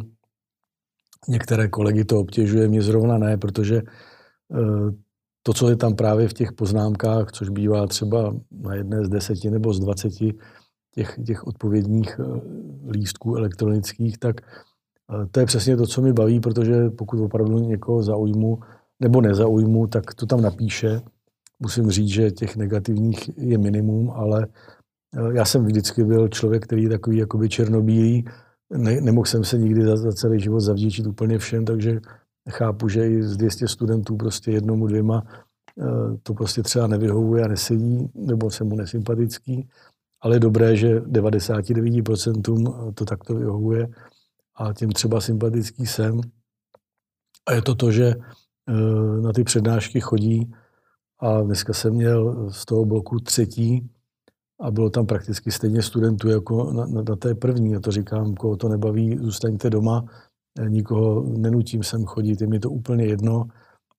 Některé 1.29 1.69
kolegy 1.69 2.05
to 2.05 2.21
obtěžuje, 2.21 2.69
mě 2.69 2.83
zrovna 2.83 3.19
ne, 3.19 3.37
protože 3.37 3.77
e, 3.77 3.83
to, 5.43 5.53
co 5.55 5.69
je 5.69 5.77
tam 5.77 5.95
právě 5.95 6.29
v 6.29 6.33
těch 6.33 6.53
poznámkách, 6.53 7.33
což 7.33 7.49
bývá 7.49 7.87
třeba 7.87 8.35
na 8.51 8.75
jedné 8.75 9.05
z 9.05 9.09
deseti 9.09 9.51
nebo 9.51 9.75
z 9.75 9.81
dvaceti 9.81 10.35
těch, 10.97 11.19
těch 11.27 11.47
odpovědních 11.47 12.21
eh, 12.21 12.41
lístků 12.91 13.37
elektronických, 13.37 14.19
tak 14.19 14.41
eh, 14.41 15.27
to 15.31 15.41
je 15.41 15.47
přesně 15.47 15.77
to, 15.77 15.87
co 15.87 16.03
mi 16.03 16.13
baví, 16.13 16.41
protože 16.41 16.91
pokud 16.91 17.21
opravdu 17.21 17.59
někoho 17.59 18.03
zaujmu 18.03 18.59
nebo 19.01 19.21
nezaujmu, 19.21 19.87
tak 19.87 20.15
to 20.15 20.27
tam 20.27 20.43
napíše. 20.43 21.01
Musím 21.59 21.91
říct, 21.91 22.09
že 22.09 22.31
těch 22.31 22.57
negativních 22.57 23.39
je 23.39 23.59
minimum, 23.59 24.11
ale 24.11 24.47
já 25.33 25.45
jsem 25.45 25.65
vždycky 25.65 26.05
byl 26.05 26.29
člověk, 26.29 26.65
který 26.65 26.89
takový 26.89 27.17
jakoby 27.17 27.49
černobílý, 27.49 28.25
ne, 28.71 29.01
nemohl 29.01 29.27
jsem 29.27 29.45
se 29.45 29.59
nikdy 29.59 29.85
za, 29.85 29.97
za 29.97 30.13
celý 30.13 30.41
život 30.41 30.61
zavděčit 30.61 31.07
úplně 31.07 31.39
všem, 31.39 31.65
takže 31.65 32.01
chápu, 32.51 32.89
že 32.89 33.11
i 33.11 33.23
z 33.23 33.37
200 33.37 33.69
studentů 33.69 34.17
prostě 34.17 34.51
jednomu, 34.51 34.87
dvěma 34.87 35.23
eh, 35.27 36.17
to 36.23 36.35
prostě 36.35 36.63
třeba 36.63 36.87
nevyhovuje 36.87 37.45
a 37.45 37.49
nesedí, 37.49 38.11
nebo 38.15 38.51
jsem 38.51 38.67
mu 38.67 38.77
nesympatický, 38.77 39.69
ale 40.21 40.37
je 40.37 40.41
dobré, 40.41 40.77
že 40.77 41.01
99% 41.01 42.93
to 42.95 43.05
takto 43.05 43.35
vyhovuje 43.35 43.89
a 44.57 44.73
těm 44.73 44.91
třeba 44.91 45.21
sympatický 45.21 45.87
jsem. 45.87 46.21
A 47.47 47.53
je 47.53 47.63
to 47.63 47.75
to, 47.75 47.93
že 47.93 48.15
eh, 48.69 49.21
na 49.21 49.33
ty 49.33 49.45
přednášky 49.45 50.01
chodí 50.01 50.53
a 51.19 51.41
dneska 51.41 51.73
jsem 51.73 51.95
měl 51.95 52.51
z 52.53 52.65
toho 52.65 52.85
bloku 52.85 53.21
třetí 53.21 53.91
a 54.61 54.71
bylo 54.71 54.91
tam 54.91 55.07
prakticky 55.07 55.51
stejně 55.51 55.83
studentů 55.83 56.29
jako 56.29 56.73
na, 56.73 56.87
na, 56.87 57.03
na 57.09 57.17
té 57.17 57.35
první. 57.35 57.77
A 57.77 57.81
to 57.81 57.91
říkám, 57.91 58.35
koho 58.35 58.57
to 58.57 58.69
nebaví, 58.69 59.19
zůstaňte 59.21 59.71
doma, 59.71 60.05
nikoho 60.69 61.23
nenutím 61.23 61.83
sem 61.83 62.05
chodit, 62.05 62.41
je 62.41 62.47
mi 62.47 62.59
to 62.59 62.71
úplně 62.71 63.05
jedno. 63.05 63.45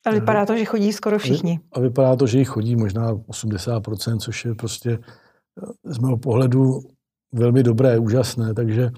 A 0.05 0.11
vypadá 0.11 0.45
to, 0.45 0.57
že 0.57 0.65
chodí 0.65 0.93
skoro 0.93 1.19
všichni. 1.19 1.59
A 1.71 1.79
vypadá 1.79 2.15
to, 2.15 2.27
že 2.27 2.39
jich 2.39 2.49
chodí 2.49 2.75
možná 2.75 3.13
80%, 3.13 4.17
což 4.17 4.45
je 4.45 4.55
prostě 4.55 4.99
eh, 4.99 5.93
z 5.93 5.97
mého 5.97 6.17
pohledu 6.17 6.79
velmi 7.33 7.63
dobré, 7.63 7.99
úžasné, 7.99 8.53
takže 8.53 8.89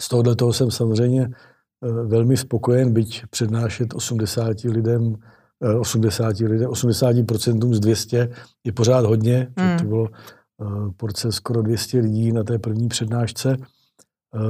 z 0.00 0.08
tohohle 0.08 0.36
toho 0.36 0.52
jsem 0.52 0.70
samozřejmě 0.70 1.22
eh, 1.22 1.88
velmi 1.88 2.36
spokojen, 2.36 2.92
byť 2.92 3.26
přednášet 3.26 3.94
80 3.94 4.64
lidem 4.64 5.16
80 5.60 6.38
lidem, 6.40 6.70
80% 6.70 7.74
z 7.74 7.80
200 7.80 8.28
je 8.64 8.72
pořád 8.72 9.06
hodně. 9.06 9.52
Mm. 9.58 9.78
To 9.78 9.84
bylo 9.84 10.08
eh, 10.08 10.64
porce 10.96 11.32
skoro 11.32 11.62
200 11.62 12.00
lidí 12.00 12.32
na 12.32 12.44
té 12.44 12.58
první 12.58 12.88
přednášce. 12.88 13.56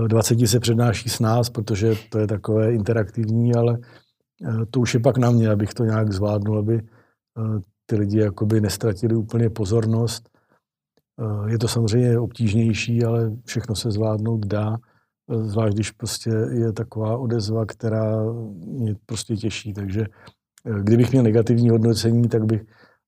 20 0.06 0.38
eh, 0.42 0.46
se 0.46 0.60
přednáší 0.60 1.08
s 1.08 1.20
nás, 1.20 1.50
protože 1.50 1.94
to 2.10 2.18
je 2.18 2.26
takové 2.26 2.72
interaktivní, 2.72 3.54
ale 3.54 3.78
eh, 4.44 4.66
to 4.70 4.80
už 4.80 4.94
je 4.94 5.00
pak 5.00 5.18
na 5.18 5.30
mě, 5.30 5.50
abych 5.50 5.74
to 5.74 5.84
nějak 5.84 6.12
zvládnul, 6.12 6.58
aby 6.58 6.82
ty 7.86 7.96
lidi 7.96 8.18
jakoby 8.18 8.60
nestratili 8.60 9.14
úplně 9.14 9.50
pozornost. 9.50 10.28
Je 11.46 11.58
to 11.58 11.68
samozřejmě 11.68 12.18
obtížnější, 12.18 13.04
ale 13.04 13.32
všechno 13.44 13.74
se 13.74 13.90
zvládnout 13.90 14.46
dá, 14.46 14.76
zvlášť 15.28 15.74
když 15.74 15.90
prostě 15.90 16.30
je 16.52 16.72
taková 16.72 17.18
odezva, 17.18 17.66
která 17.66 18.32
mě 18.66 18.94
prostě 19.06 19.36
těší. 19.36 19.72
Takže 19.72 20.06
Kdybych 20.82 21.10
měl 21.10 21.22
negativní 21.22 21.70
hodnocení, 21.70 22.28
tak 22.28 22.44
bych 22.44 22.64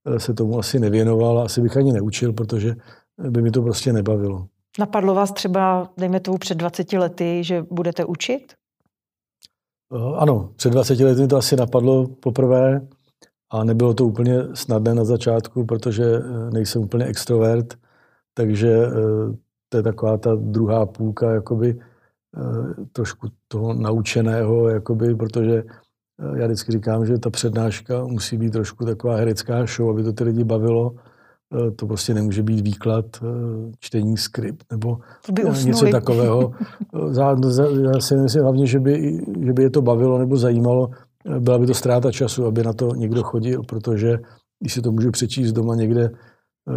eh, 0.06 0.20
se 0.20 0.34
tomu 0.34 0.58
asi 0.58 0.80
nevěnoval, 0.80 1.38
asi 1.38 1.60
bych 1.60 1.76
ani 1.76 1.92
neučil, 1.92 2.32
protože 2.32 2.74
by 3.30 3.42
mi 3.42 3.50
to 3.50 3.62
prostě 3.62 3.92
nebavilo. 3.92 4.46
Napadlo 4.78 5.14
vás 5.14 5.32
třeba, 5.32 5.90
dejme 5.96 6.20
tomu 6.20 6.38
před 6.38 6.54
20 6.54 6.92
lety, 6.92 7.44
že 7.44 7.64
budete 7.70 8.04
učit? 8.04 8.52
Eh, 9.94 10.16
ano, 10.16 10.52
před 10.56 10.70
20 10.70 11.00
lety 11.00 11.20
mi 11.20 11.28
to 11.28 11.36
asi 11.36 11.56
napadlo 11.56 12.06
poprvé 12.06 12.88
a 13.50 13.64
nebylo 13.64 13.94
to 13.94 14.04
úplně 14.04 14.34
snadné 14.54 14.94
na 14.94 15.04
začátku, 15.04 15.64
protože 15.64 16.04
eh, 16.04 16.50
nejsem 16.50 16.82
úplně 16.82 17.04
extrovert, 17.04 17.74
takže 18.34 18.78
to 19.68 19.76
je 19.76 19.82
taková 19.82 20.16
ta 20.16 20.34
druhá 20.34 20.86
půlka 20.86 21.32
jakoby 21.32 21.80
trošku 22.92 23.28
toho 23.48 23.74
naučeného, 23.74 24.68
jakoby, 24.68 25.14
protože 25.14 25.64
já 26.36 26.46
vždycky 26.46 26.72
říkám, 26.72 27.06
že 27.06 27.18
ta 27.18 27.30
přednáška 27.30 28.04
musí 28.04 28.38
být 28.38 28.50
trošku 28.50 28.84
taková 28.84 29.16
herecká 29.16 29.66
show, 29.66 29.90
aby 29.90 30.02
to 30.02 30.12
ty 30.12 30.24
lidi 30.24 30.44
bavilo. 30.44 30.94
Eh, 31.54 31.70
to 31.70 31.86
prostě 31.86 32.14
nemůže 32.14 32.42
být 32.42 32.60
výklad, 32.60 33.04
eh, 33.16 33.72
čtení 33.78 34.16
skript 34.16 34.64
nebo 34.70 34.98
eh, 35.38 35.64
něco 35.64 35.86
takového. 35.86 36.52
Já 37.18 38.00
si 38.00 38.16
myslím 38.16 38.42
hlavně, 38.42 38.66
že 38.66 38.80
by, 38.80 39.20
že 39.46 39.52
by 39.52 39.62
je 39.62 39.70
to 39.70 39.82
bavilo 39.82 40.18
nebo 40.18 40.36
zajímalo. 40.36 40.90
Byla 41.38 41.58
by 41.58 41.66
to 41.66 41.74
ztráta 41.74 42.12
času, 42.12 42.46
aby 42.46 42.62
na 42.62 42.72
to 42.72 42.94
někdo 42.94 43.22
chodil, 43.22 43.62
protože 43.62 44.18
když 44.60 44.72
si 44.72 44.82
to 44.82 44.92
můžu 44.92 45.10
přečíst 45.10 45.52
doma 45.52 45.74
někde 45.74 46.10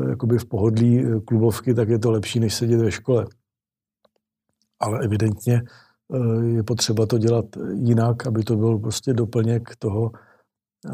jakoby 0.10 0.38
v 0.38 0.46
pohodlí 0.46 1.06
klubovky, 1.26 1.74
tak 1.74 1.90
je 1.90 2.00
to 2.00 2.12
lepší, 2.12 2.40
než 2.40 2.54
sedět 2.54 2.78
ve 2.78 2.92
škole. 2.92 3.26
Ale 4.80 5.00
evidentně 5.04 5.62
je 6.44 6.64
potřeba 6.64 7.06
to 7.06 7.18
dělat 7.18 7.46
jinak, 7.74 8.28
aby 8.28 8.44
to 8.44 8.56
byl 8.56 8.80
prostě 8.80 9.14
doplněk 9.14 9.76
toho, 9.76 10.12
eh, 10.86 10.90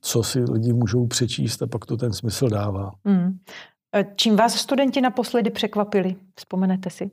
co 0.00 0.22
si 0.22 0.40
lidi 0.40 0.72
můžou 0.72 1.06
přečíst 1.06 1.62
a 1.62 1.66
pak 1.66 1.86
to 1.86 1.96
ten 1.96 2.12
smysl 2.12 2.48
dává. 2.48 2.92
Hmm. 3.04 3.38
Čím 4.16 4.36
vás 4.36 4.54
studenti 4.54 5.00
naposledy 5.00 5.50
překvapili? 5.50 6.16
Vzpomenete 6.38 6.90
si? 6.90 7.10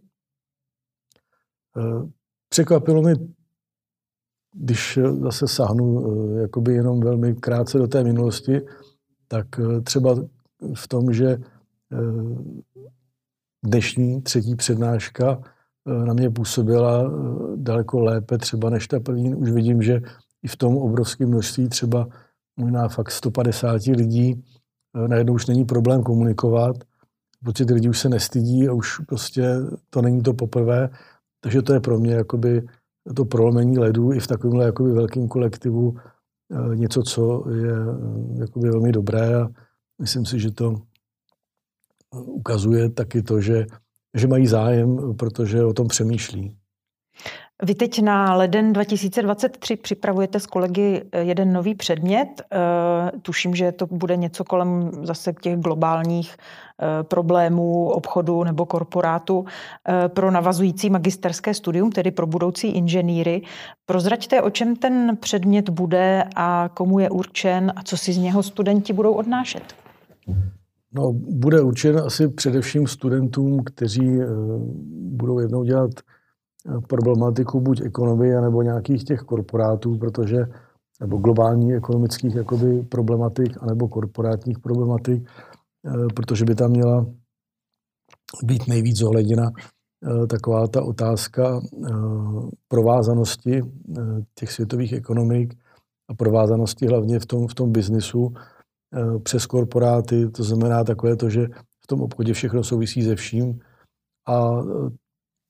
Překvapilo 2.50 3.02
mi, 3.02 3.13
když 4.56 5.00
zase 5.19 5.47
sahnu 5.47 6.02
jakoby 6.41 6.73
jenom 6.73 7.00
velmi 7.00 7.36
krátce 7.36 7.78
do 7.78 7.88
té 7.88 8.04
minulosti, 8.04 8.62
tak 9.28 9.47
třeba 9.84 10.15
v 10.76 10.88
tom, 10.88 11.13
že 11.13 11.38
dnešní 13.63 14.21
třetí 14.21 14.56
přednáška 14.56 15.41
Eh, 15.41 15.57
na 15.88 16.13
mě 16.13 16.30
působila 16.30 17.04
eh, 17.04 17.10
daleko 17.56 18.00
lépe 18.00 18.38
třeba 18.38 18.69
než 18.69 18.88
ta 18.88 19.00
první. 19.00 19.36
Už 19.36 19.52
vidím, 19.52 19.82
že 19.82 20.02
i 20.43 20.47
v 20.47 20.56
tom 20.56 20.78
obrovském 20.78 21.30
množství 21.30 21.69
třeba 21.69 22.08
možná 22.58 22.88
fakt 22.88 23.12
150 23.12 23.82
lidí 23.86 24.43
eh, 24.95 25.08
najednou 25.08 25.34
už 25.34 25.45
není 25.45 25.65
problém 25.65 26.04
komunikovat, 26.04 26.76
protože 27.43 27.65
ty 27.65 27.73
lidi 27.73 27.89
už 27.89 28.00
se 28.00 28.10
nestydí 28.10 28.67
a 28.67 28.73
už 28.73 29.00
prostě 29.00 29.56
to 29.89 30.02
není 30.02 30.21
to 30.21 30.34
poprvé. 30.34 30.89
Takže 31.41 31.62
to 31.62 31.73
je 31.73 31.80
pro 31.80 32.00
mě 32.00 32.13
jakoby 32.13 32.67
to 33.15 33.26
prolomení 33.26 33.78
ledu 33.78 34.13
i 34.13 34.19
v 34.19 34.28
takovémhle 34.28 34.65
jakoby 34.65 34.91
velkém 34.91 35.28
kolektivu 35.28 35.97
něco, 36.73 37.04
co 37.04 37.43
je 37.52 37.73
jakoby 38.39 38.69
velmi 38.69 38.91
dobré 38.91 39.36
a 39.36 39.47
myslím 40.02 40.26
si, 40.26 40.39
že 40.39 40.52
to 40.52 40.76
ukazuje 42.12 42.89
taky 42.89 43.21
to, 43.21 43.41
že 43.41 43.65
že 44.17 44.27
mají 44.27 44.47
zájem, 44.47 45.15
protože 45.17 45.63
o 45.63 45.73
tom 45.73 45.88
přemýšlí. 45.88 46.58
Vy 47.63 47.75
teď 47.75 48.01
na 48.01 48.36
leden 48.36 48.73
2023 48.73 49.75
připravujete 49.75 50.39
s 50.39 50.45
kolegy 50.45 51.03
eh, 51.12 51.23
jeden 51.23 51.53
nový 51.53 51.75
předmět. 51.75 52.27
Eh, 52.51 52.58
tuším, 53.21 53.56
že 53.56 53.71
to 53.71 53.88
bude 53.88 54.15
něco 54.15 54.43
kolem 54.43 54.91
zase 55.03 55.34
těch 55.41 55.58
globálních 55.60 56.36
eh, 56.38 57.03
problémů 57.03 57.89
obchodu 57.89 58.43
nebo 58.43 58.65
korporátu 58.65 59.45
pro 60.08 60.32
navazující 60.32 60.89
magisterské 60.89 61.53
studium, 61.53 61.91
tedy 61.91 62.12
pro 62.12 62.27
budoucí 62.27 62.67
inženýry. 62.67 63.41
Prozraďte, 63.86 64.41
o 64.41 64.49
čem 64.49 64.75
ten 64.75 65.17
předmět 65.19 65.69
bude 65.69 66.23
a 66.36 66.69
komu 66.73 66.99
je 66.99 67.10
určen 67.10 67.73
a 67.75 67.84
co 67.84 67.97
si 67.97 68.13
z 68.13 68.17
něho 68.17 68.43
studenti 68.43 68.93
budou 68.93 69.13
odnášet. 69.13 69.75
No, 70.93 71.13
bude 71.13 71.62
určen 71.62 72.00
asi 72.00 72.28
především 72.28 72.88
studentům, 72.88 73.63
kteří 73.63 74.21
eh, 74.21 74.28
budou 74.91 75.39
jednou 75.39 75.63
dělat 75.63 75.91
eh, 75.97 76.82
problematiku 76.88 77.62
buď 77.62 77.82
ekonomie, 77.82 78.41
nebo 78.41 78.62
nějakých 78.62 79.04
těch 79.04 79.19
korporátů, 79.19 79.97
protože 79.97 80.38
nebo 81.02 81.17
globální 81.17 81.73
ekonomických 81.73 82.36
jakoby, 82.36 82.84
problematik, 82.84 83.58
anebo 83.60 83.88
korporátních 83.88 84.60
problematik, 84.60 85.30
eh, 85.86 86.08
protože 86.15 86.45
by 86.45 86.56
tam 86.56 86.71
měla 86.71 87.06
být 88.43 88.67
nejvíc 88.67 88.97
zohledněna 88.97 89.52
taková 90.30 90.67
ta 90.67 90.84
otázka 90.84 91.62
provázanosti 92.67 93.62
těch 94.36 94.52
světových 94.52 94.93
ekonomik 94.93 95.54
a 96.10 96.13
provázanosti 96.13 96.88
hlavně 96.88 97.19
v 97.19 97.26
tom, 97.26 97.47
v 97.47 97.54
tom 97.54 97.71
biznisu, 97.71 98.34
přes 99.23 99.45
korporáty, 99.45 100.30
to 100.30 100.43
znamená 100.43 100.84
takové 100.84 101.15
to, 101.15 101.30
že 101.30 101.47
v 101.84 101.88
tom 101.88 102.02
obchodě 102.02 102.34
všechno 102.34 102.63
souvisí 102.63 103.04
se 103.04 103.15
vším. 103.15 103.60
A 104.28 104.62
eh, 104.62 104.89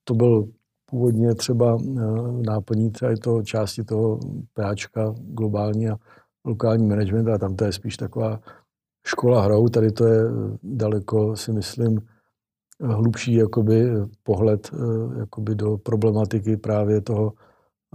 to 0.04 0.14
byl 0.14 0.48
původně 0.86 1.36
třeba 1.36 1.78
eh, 1.82 2.02
náplní 2.46 2.92
třeba 2.92 3.12
toho 3.24 3.44
části 3.44 3.84
toho 3.84 4.20
PAčka, 4.54 5.14
globální 5.18 5.90
a 5.90 5.98
lokální 6.46 6.88
management, 6.88 7.28
a 7.28 7.38
tam 7.38 7.56
to 7.56 7.66
je 7.66 7.74
spíš 7.74 7.98
taková 7.98 8.40
škola 9.08 9.44
hrou, 9.44 9.68
tady 9.68 9.92
to 9.92 10.06
je 10.06 10.22
daleko, 10.64 11.36
si 11.36 11.52
myslím, 11.52 12.02
hlubší 12.82 13.34
jakoby, 13.34 13.92
pohled 14.24 14.72
jakoby 15.20 15.56
do 15.56 15.78
problematiky 15.78 16.58
právě 16.58 17.02
toho, 17.02 17.34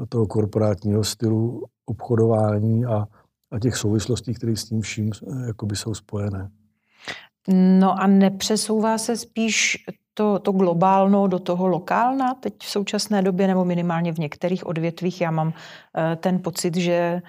toho 0.09 0.27
korporátního 0.27 1.05
stylu 1.05 1.65
obchodování 1.87 2.85
a 2.85 3.07
a 3.53 3.59
těch 3.59 3.77
souvislostí, 3.77 4.35
které 4.35 4.57
s 4.57 4.65
tím 4.65 4.81
vším 4.81 5.11
eh, 5.13 5.47
jakoby 5.47 5.77
jsou 5.77 5.95
spojené. 5.95 6.51
No 7.49 8.03
a 8.03 8.07
nepřesouvá 8.07 8.99
se 8.99 9.17
spíš 9.17 9.85
to, 10.15 10.39
to 10.39 10.53
globálno 10.53 11.27
do 11.27 11.39
toho 11.39 11.67
lokálna 11.67 12.35
teď 12.35 12.55
v 12.59 12.71
současné 12.71 13.23
době, 13.23 13.47
nebo 13.47 13.65
minimálně 13.65 14.13
v 14.13 14.19
některých 14.19 14.67
odvětvích. 14.67 15.21
Já 15.21 15.31
mám 15.31 15.53
eh, 15.53 16.17
ten 16.17 16.39
pocit, 16.43 16.77
že 16.77 17.23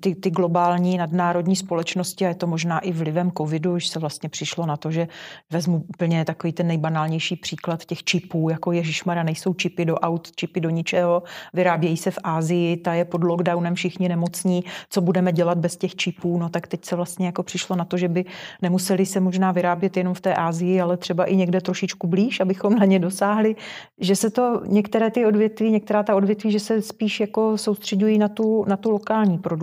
ty, 0.00 0.14
ty 0.14 0.30
globální 0.30 0.96
nadnárodní 0.96 1.56
společnosti, 1.56 2.24
a 2.26 2.28
je 2.28 2.34
to 2.34 2.46
možná 2.46 2.78
i 2.78 2.92
vlivem 2.92 3.32
covidu, 3.38 3.74
už 3.74 3.86
se 3.88 3.98
vlastně 3.98 4.28
přišlo 4.28 4.66
na 4.66 4.76
to, 4.76 4.90
že 4.90 5.08
vezmu 5.50 5.84
úplně 5.88 6.24
takový 6.24 6.52
ten 6.52 6.66
nejbanálnější 6.66 7.36
příklad 7.36 7.84
těch 7.84 8.04
čipů, 8.04 8.48
jako 8.48 8.72
Ježišmara, 8.72 9.22
nejsou 9.22 9.54
čipy 9.54 9.84
do 9.84 9.94
aut, 9.94 10.32
čipy 10.36 10.60
do 10.60 10.70
ničeho, 10.70 11.22
vyrábějí 11.52 11.96
se 11.96 12.10
v 12.10 12.18
Ázii, 12.24 12.76
ta 12.76 12.94
je 12.94 13.04
pod 13.04 13.24
lockdownem 13.24 13.74
všichni 13.74 14.08
nemocní, 14.08 14.64
co 14.90 15.00
budeme 15.00 15.32
dělat 15.32 15.58
bez 15.58 15.76
těch 15.76 15.94
čipů, 15.94 16.38
no 16.38 16.48
tak 16.48 16.66
teď 16.66 16.84
se 16.84 16.96
vlastně 16.96 17.26
jako 17.26 17.42
přišlo 17.42 17.76
na 17.76 17.84
to, 17.84 17.96
že 17.96 18.08
by 18.08 18.24
nemuseli 18.62 19.06
se 19.06 19.20
možná 19.20 19.52
vyrábět 19.52 19.96
jenom 19.96 20.14
v 20.14 20.20
té 20.20 20.34
Ázii, 20.34 20.80
ale 20.80 20.96
třeba 20.96 21.24
i 21.24 21.36
někde 21.36 21.60
trošičku 21.60 22.06
blíž, 22.06 22.40
abychom 22.40 22.74
na 22.74 22.84
ně 22.84 22.98
dosáhli, 22.98 23.56
že 24.00 24.16
se 24.16 24.30
to 24.30 24.62
některé 24.66 25.10
ty 25.10 25.26
odvětví, 25.26 25.70
některá 25.70 26.02
ta 26.02 26.14
odvětví, 26.14 26.50
že 26.50 26.60
se 26.60 26.82
spíš 26.82 27.20
jako 27.20 27.58
soustředují 27.58 28.18
na 28.18 28.28
tu, 28.28 28.64
na 28.68 28.76
tu 28.76 28.90
lokální 28.90 29.38
produkci. 29.38 29.53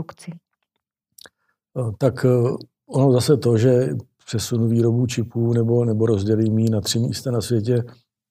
Eh, 1.77 1.91
tak 1.97 2.25
eh, 2.25 2.29
ono 2.89 3.11
zase 3.11 3.37
to, 3.37 3.57
že 3.57 3.89
přesunu 4.25 4.67
výrobu 4.67 5.07
čipů 5.07 5.53
nebo, 5.53 5.85
nebo 5.85 6.05
rozdělím 6.05 6.59
ji 6.59 6.69
na 6.69 6.81
tři 6.81 6.99
místa 6.99 7.31
na 7.31 7.41
světě, 7.41 7.83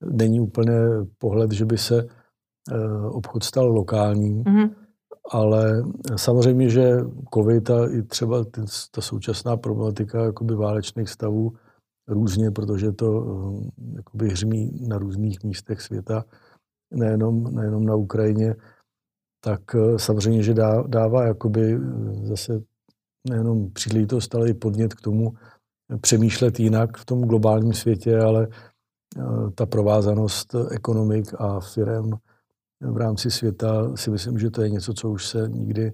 není 0.05 0.41
úplně 0.41 0.73
pohled, 1.19 1.53
že 1.53 1.65
by 1.65 1.79
se 1.79 2.07
eh, 2.71 3.07
obchod 3.07 3.43
stal 3.43 3.73
lokální. 3.73 4.45
Mm-hmm. 4.45 4.71
Ale 5.33 5.83
samozřejmě, 6.17 6.69
že 6.69 6.97
COVID 7.35 7.71
a 7.71 7.87
i 7.91 8.03
třeba 8.03 8.45
ta 8.91 9.01
současná 9.01 9.57
problematika 9.57 10.25
jakoby 10.25 10.55
válečných 10.55 11.09
stavů 11.09 11.53
různě, 12.09 12.51
protože 12.51 12.93
to 12.93 13.25
jakoby 13.97 14.29
hřmí 14.29 14.71
na 14.89 14.99
různých 14.99 15.45
místech 15.45 15.81
světa, 15.81 16.25
nejenom, 16.91 17.55
nejenom 17.55 17.85
na 17.85 17.95
Ukrajině, 17.95 18.55
tak 19.41 19.61
samozřejmě, 19.97 20.43
že 20.43 20.55
dá, 20.55 20.83
dává 20.83 21.25
jakoby 21.25 21.79
zase 22.23 22.63
nejenom 23.29 23.71
příležitost, 23.71 24.35
ale 24.35 24.51
i 24.51 24.55
podnět 24.55 24.95
k 24.95 25.01
tomu 25.01 25.35
přemýšlet 26.01 26.61
jinak 26.61 26.97
v 26.97 27.05
tom 27.05 27.23
globálním 27.23 27.73
světě, 27.73 28.19
ale 28.19 28.49
eh, 28.51 29.51
ta 29.55 29.67
provázanost 29.67 30.55
ekonomik 30.71 31.35
a 31.39 31.61
firm 31.61 32.11
v 32.81 32.97
rámci 32.97 33.31
světa 33.31 33.97
si 33.97 34.11
myslím, 34.11 34.39
že 34.39 34.51
to 34.51 34.63
je 34.63 34.71
něco, 34.71 34.95
co 34.95 35.11
už 35.11 35.27
se 35.27 35.49
nikdy, 35.49 35.93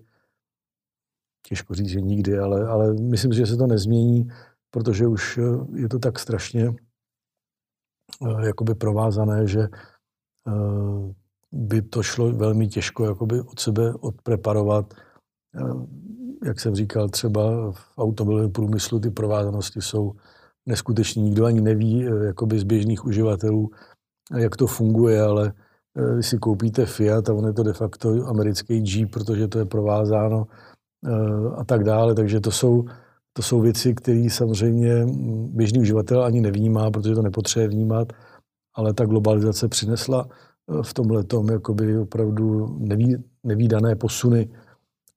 těžko 1.49 1.75
říct, 1.75 1.89
že 1.89 2.01
nikdy, 2.01 2.39
ale, 2.39 2.67
ale 2.69 2.95
myslím, 2.95 3.33
že 3.33 3.47
se 3.47 3.57
to 3.57 3.67
nezmění, 3.67 4.29
protože 4.71 5.07
už 5.07 5.39
eh, 5.39 5.43
je 5.81 5.89
to 5.89 5.99
tak 5.99 6.19
strašně 6.19 6.75
eh, 8.27 8.47
jakoby 8.47 8.75
provázané, 8.75 9.47
že 9.47 9.69
by 11.57 11.83
to 11.83 12.03
šlo 12.03 12.33
velmi 12.33 12.69
těžko 12.69 13.05
jakoby 13.05 13.41
od 13.41 13.61
sebe 13.61 13.95
odpreparovat 14.01 14.95
jak 16.45 16.61
jsem 16.61 16.75
říkal, 16.75 17.09
třeba 17.09 17.73
v 17.73 17.99
automobilovém 17.99 18.53
průmyslu 18.53 19.01
ty 19.01 19.11
provázanosti 19.11 19.81
jsou 19.83 20.13
neskutečný. 20.67 21.23
Nikdo 21.23 21.45
ani 21.45 21.61
neví, 21.61 22.07
eh, 22.07 22.25
jakoby 22.25 22.59
z 22.59 22.65
běžných 22.65 23.05
uživatelů, 23.05 23.71
jak 24.39 24.57
to 24.57 24.67
funguje, 24.67 25.23
ale 25.23 25.53
eh, 25.97 26.15
když 26.15 26.27
si 26.27 26.39
koupíte 26.39 26.87
Fiat 26.87 27.29
a 27.29 27.35
on 27.35 27.47
je 27.47 27.53
to 27.53 27.63
de 27.63 27.73
facto 27.73 28.27
americký 28.27 28.83
Jeep, 28.85 29.11
protože 29.11 29.49
to 29.49 29.59
je 29.59 29.65
provázáno 29.65 30.47
eh, 31.07 31.55
a 31.57 31.65
tak 31.65 31.85
dále. 31.85 32.15
Takže 32.15 32.41
to 32.41 32.51
jsou, 32.51 32.85
to 33.33 33.43
jsou 33.43 33.61
věci, 33.61 33.95
které 33.95 34.27
samozřejmě 34.31 35.07
běžný 35.51 35.81
uživatel 35.81 36.25
ani 36.25 36.41
nevnímá, 36.41 36.91
protože 36.91 37.15
to 37.15 37.23
nepotřebuje 37.23 37.69
vnímat, 37.69 38.13
ale 38.75 38.95
ta 38.95 39.05
globalizace 39.05 39.69
přinesla 39.69 40.29
v 40.83 40.95
tomhle 40.95 41.25
tom 41.25 41.49
jakoby 41.49 41.99
opravdu 41.99 42.77
neví, 42.79 43.17
nevýdané 43.45 43.97
posuny 43.97 44.49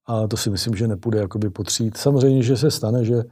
a 0.06 0.28
to 0.28 0.38
si 0.38 0.50
myslím, 0.50 0.76
že 0.76 0.88
nepůjde 0.88 1.20
jakoby 1.20 1.50
potřít. 1.50 1.98
Samozřejmě, 1.98 2.44
že 2.44 2.58
se 2.58 2.72
stane, 2.72 3.06
že 3.06 3.16
eh, 3.16 3.26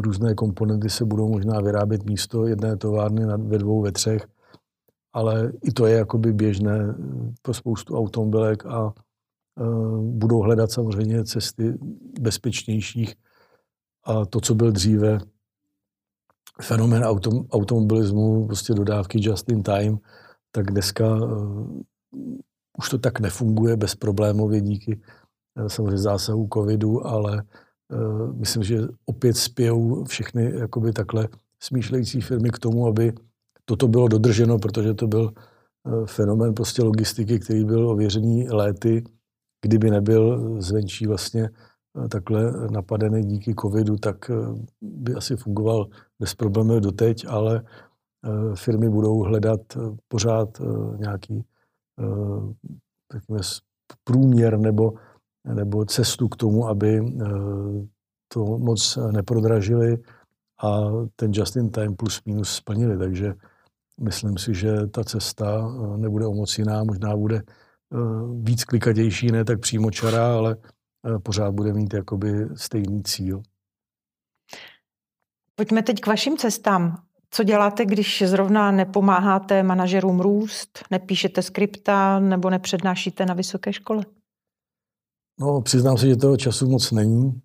různé 0.00 0.34
komponenty 0.34 0.90
se 0.90 1.04
budou 1.04 1.28
možná 1.28 1.60
vyrábět 1.60 2.04
místo 2.04 2.46
jedné 2.46 2.76
továrny 2.76 3.26
ve 3.26 3.58
dvou, 3.58 3.82
ve 3.82 3.92
třech, 3.92 4.26
ale 5.12 5.52
i 5.62 5.72
to 5.72 5.86
je 5.86 5.96
jakoby 5.96 6.32
běžné 6.32 6.78
eh, 6.90 6.94
pro 7.42 7.54
spoustu 7.54 7.98
automobilek 7.98 8.66
a 8.66 8.92
eh, 8.94 9.64
budou 10.00 10.40
hledat 10.40 10.70
samozřejmě 10.70 11.24
cesty 11.24 11.74
bezpečnějších. 12.20 13.14
A 14.04 14.26
to, 14.26 14.40
co 14.40 14.54
byl 14.54 14.72
dříve 14.72 15.18
fenomén 16.62 17.04
autom, 17.04 17.46
automobilismu, 17.50 18.46
prostě 18.46 18.74
dodávky 18.74 19.18
just 19.22 19.50
in 19.50 19.62
time, 19.62 19.98
tak 20.54 20.70
dneska 20.70 21.18
už 22.78 22.88
to 22.90 22.98
tak 22.98 23.20
nefunguje 23.20 23.76
bezproblémově 23.76 24.60
díky 24.60 25.00
Eh, 25.56 25.68
samozřejmě 25.68 25.98
zásahu 25.98 26.48
covidu, 26.54 27.06
ale 27.06 27.42
uh, 27.92 28.36
myslím, 28.36 28.62
že 28.62 28.78
opět 29.06 29.36
spějou 29.36 30.04
všechny 30.04 30.52
jakoby 30.58 30.92
takhle 30.92 31.28
smýšlející 31.60 32.20
firmy 32.20 32.50
k 32.50 32.58
tomu, 32.58 32.86
aby 32.86 33.12
toto 33.64 33.88
bylo 33.88 34.08
dodrženo, 34.08 34.58
protože 34.58 34.94
to 34.94 35.06
byl 35.06 35.32
fenomén 36.06 36.54
prostě 36.54 36.82
logistiky, 36.82 37.38
který 37.38 37.64
byl 37.64 37.90
ověřený 37.90 38.48
léty. 38.50 39.04
Kdyby 39.62 39.90
nebyl 39.90 40.56
zvenčí 40.62 41.06
vlastně 41.06 41.50
takhle 42.08 42.68
napadený 42.70 43.22
díky 43.22 43.54
covidu, 43.54 43.96
tak 43.96 44.30
by 44.80 45.14
asi 45.14 45.36
fungoval 45.36 45.88
bez 46.20 46.34
problémů 46.34 46.80
doteď, 46.80 47.24
ale 47.28 47.62
firmy 48.54 48.88
budou 48.88 49.18
hledat 49.18 49.60
pořád 50.08 50.60
nějaký 50.98 51.44
průměr 54.04 54.58
nebo 54.58 54.92
nebo 55.44 55.84
cestu 55.84 56.28
k 56.28 56.36
tomu, 56.36 56.68
aby 56.68 56.98
eh, 56.98 57.26
to 58.28 58.44
moc 58.44 58.98
neprodražili 59.10 59.98
a 60.62 60.80
ten 61.16 61.32
just-in-time 61.34 61.96
plus 61.96 62.24
minus 62.26 62.56
splnili. 62.56 62.98
Takže 62.98 63.34
myslím 64.00 64.38
si, 64.38 64.54
že 64.54 64.86
ta 64.86 65.04
cesta 65.04 65.44
eh, 65.46 65.98
nebude 65.98 66.26
o 66.26 66.34
moc 66.34 66.58
jiná, 66.58 66.84
možná 66.84 67.16
bude 67.16 67.36
eh, 67.36 67.96
víc 68.42 68.64
klikatější, 68.64 69.32
ne 69.32 69.44
tak 69.44 69.60
přímo 69.60 69.90
čará, 69.90 70.34
ale 70.34 70.56
pořád 71.22 71.54
bude 71.54 71.72
mít 71.72 71.94
jakoby 71.94 72.48
stejný 72.54 73.02
cíl. 73.02 73.42
Pojďme 75.54 75.82
teď 75.82 76.00
k 76.00 76.06
vašim 76.06 76.36
cestám. 76.36 77.02
Co 77.34 77.42
děláte, 77.44 77.84
když 77.84 78.22
zrovna 78.26 78.70
nepomáháte 78.70 79.62
manažerům 79.62 80.20
růst, 80.20 80.78
nepíšete 80.90 81.42
skripta 81.42 82.20
nebo 82.20 82.50
nepřednášíte 82.50 83.26
na 83.26 83.34
vysoké 83.34 83.72
škole? 83.72 84.04
No, 85.40 85.60
přiznám 85.60 85.98
se, 85.98 86.08
že 86.08 86.16
toho 86.16 86.36
času 86.36 86.68
moc 86.68 86.92
není. 86.92 87.40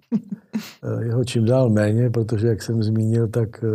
Eh, 0.83 1.03
jeho 1.05 1.25
čím 1.25 1.45
dál 1.45 1.69
méně, 1.69 2.09
protože, 2.09 2.47
jak 2.47 2.61
jsem 2.61 2.83
zmínil, 2.83 3.27
tak 3.27 3.63
eh, 3.63 3.67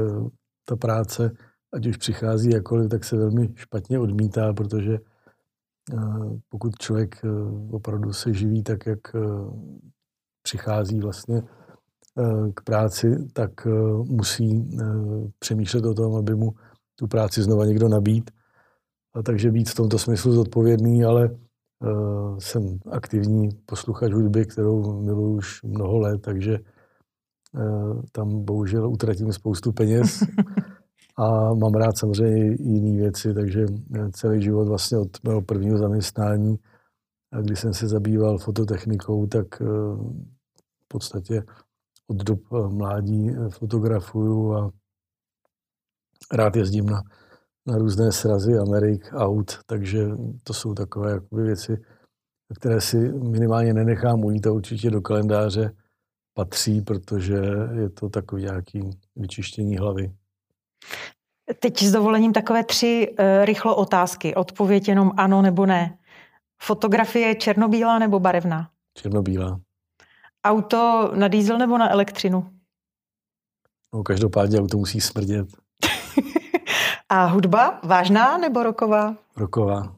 ta 0.64 0.76
práce, 0.76 1.30
ať 1.72 1.86
už 1.86 1.96
přichází 1.96 2.50
jakoliv, 2.50 2.90
tak 2.90 3.04
se 3.04 3.16
velmi 3.16 3.48
špatně 3.54 3.98
odmítá, 3.98 4.52
protože 4.52 4.94
eh, 4.94 5.96
pokud 6.48 6.78
člověk 6.78 7.22
opravdu 7.70 8.12
se 8.12 8.34
živí 8.34 8.62
tak, 8.62 8.86
jak 8.86 9.00
přichází 10.42 11.00
vlastně 11.00 11.42
k 12.54 12.62
práci, 12.62 13.16
tak 13.32 13.66
musí 14.04 14.78
přemýšlet 15.38 15.84
o 15.84 15.94
tom, 15.94 16.16
aby 16.16 16.34
mu 16.34 16.54
tu 16.96 17.06
práci 17.06 17.42
znova 17.42 17.66
někdo 17.66 17.88
nabít. 17.88 18.30
A 19.14 19.22
takže 19.22 19.50
být 19.50 19.70
v 19.70 19.74
tomto 19.74 19.98
smyslu 19.98 20.32
zodpovědný, 20.32 21.04
ale 21.04 21.30
Eh, 21.84 22.40
jsem 22.40 22.78
aktivní 22.90 23.48
posluchač 23.66 24.12
hudby, 24.12 24.46
kterou 24.46 25.00
miluji 25.02 25.36
už 25.36 25.62
mnoho 25.62 25.98
let, 25.98 26.22
takže 26.22 26.58
eh, 27.54 28.02
tam 28.12 28.44
bohužel 28.44 28.90
utratím 28.90 29.32
spoustu 29.32 29.72
peněz 29.72 30.22
a 31.16 31.54
mám 31.54 31.74
rád 31.74 31.98
samozřejmě 31.98 32.54
i 32.56 32.62
jiné 32.62 33.02
věci, 33.02 33.34
takže 33.34 33.66
eh, 33.94 34.10
celý 34.12 34.42
život 34.42 34.68
vlastně 34.68 34.98
od 34.98 35.24
mého 35.24 35.42
prvního 35.42 35.78
zaměstnání, 35.78 36.56
kdy 37.42 37.56
jsem 37.56 37.74
se 37.74 37.88
zabýval 37.88 38.38
fototechnikou, 38.38 39.26
tak 39.26 39.60
v 39.60 40.88
podstatě 40.88 41.42
od 42.06 42.16
dob 42.16 42.40
mládí 42.68 43.30
fotografuju 43.48 44.54
a 44.54 44.70
rád 46.32 46.56
jezdím 46.56 46.86
na 46.86 47.02
na 47.66 47.78
různé 47.78 48.12
srazy 48.12 48.58
Amerik, 48.58 49.10
aut, 49.12 49.58
takže 49.66 50.08
to 50.44 50.54
jsou 50.54 50.74
takové 50.74 51.10
jakoby 51.10 51.42
věci, 51.42 51.76
které 52.58 52.80
si 52.80 52.96
minimálně 53.12 53.74
nenechám 53.74 54.24
ujít 54.24 54.46
a 54.46 54.52
určitě 54.52 54.90
do 54.90 55.00
kalendáře 55.00 55.76
patří, 56.34 56.80
protože 56.80 57.34
je 57.80 57.90
to 57.90 58.08
takový 58.08 58.42
nějaký 58.42 58.90
vyčištění 59.16 59.76
hlavy. 59.76 60.12
Teď 61.60 61.82
s 61.82 61.92
dovolením 61.92 62.32
takové 62.32 62.64
tři 62.64 63.08
uh, 63.08 63.44
rychlo 63.44 63.76
otázky. 63.76 64.34
Odpověď 64.34 64.88
jenom 64.88 65.12
ano 65.16 65.42
nebo 65.42 65.66
ne. 65.66 65.98
Fotografie 66.62 67.34
černobílá 67.34 67.98
nebo 67.98 68.20
barevná? 68.20 68.70
Černobílá. 68.98 69.60
Auto 70.44 71.12
na 71.14 71.28
diesel 71.28 71.58
nebo 71.58 71.78
na 71.78 71.90
elektřinu? 71.90 72.50
No, 73.94 74.02
každopádně 74.02 74.60
auto 74.60 74.76
musí 74.76 75.00
smrdět. 75.00 75.46
A 77.08 77.24
hudba 77.24 77.80
vážná 77.82 78.38
nebo 78.38 78.62
roková? 78.62 79.16
Roková. 79.36 79.96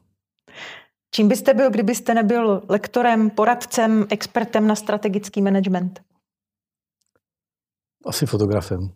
Čím 1.11 1.27
byste 1.27 1.53
byl, 1.53 1.69
kdybyste 1.69 2.13
nebyl 2.13 2.61
lektorem, 2.69 3.29
poradcem, 3.29 4.05
expertem 4.09 4.67
na 4.67 4.75
strategický 4.75 5.41
management? 5.41 6.01
Asi 8.05 8.25
fotografem. 8.25 8.89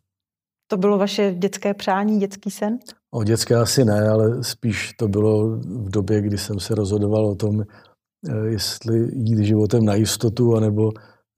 To 0.68 0.78
bylo 0.78 0.98
vaše 0.98 1.36
dětské 1.38 1.74
přání, 1.74 2.20
dětský 2.20 2.52
sen? 2.52 2.80
O 3.12 3.24
dětské 3.24 3.56
asi 3.56 3.86
ne, 3.86 4.10
ale 4.10 4.44
spíš 4.44 4.94
to 4.94 5.08
bylo 5.08 5.58
v 5.58 5.90
době, 5.90 6.22
kdy 6.22 6.38
jsem 6.38 6.60
se 6.60 6.76
rozhodoval 6.76 7.26
o 7.26 7.36
tom, 7.36 7.62
eh, 7.62 8.48
jestli 8.48 9.10
jít 9.14 9.46
životem 9.46 9.86
na 9.86 9.96
jistotu, 9.96 10.56
anebo, 10.56 10.92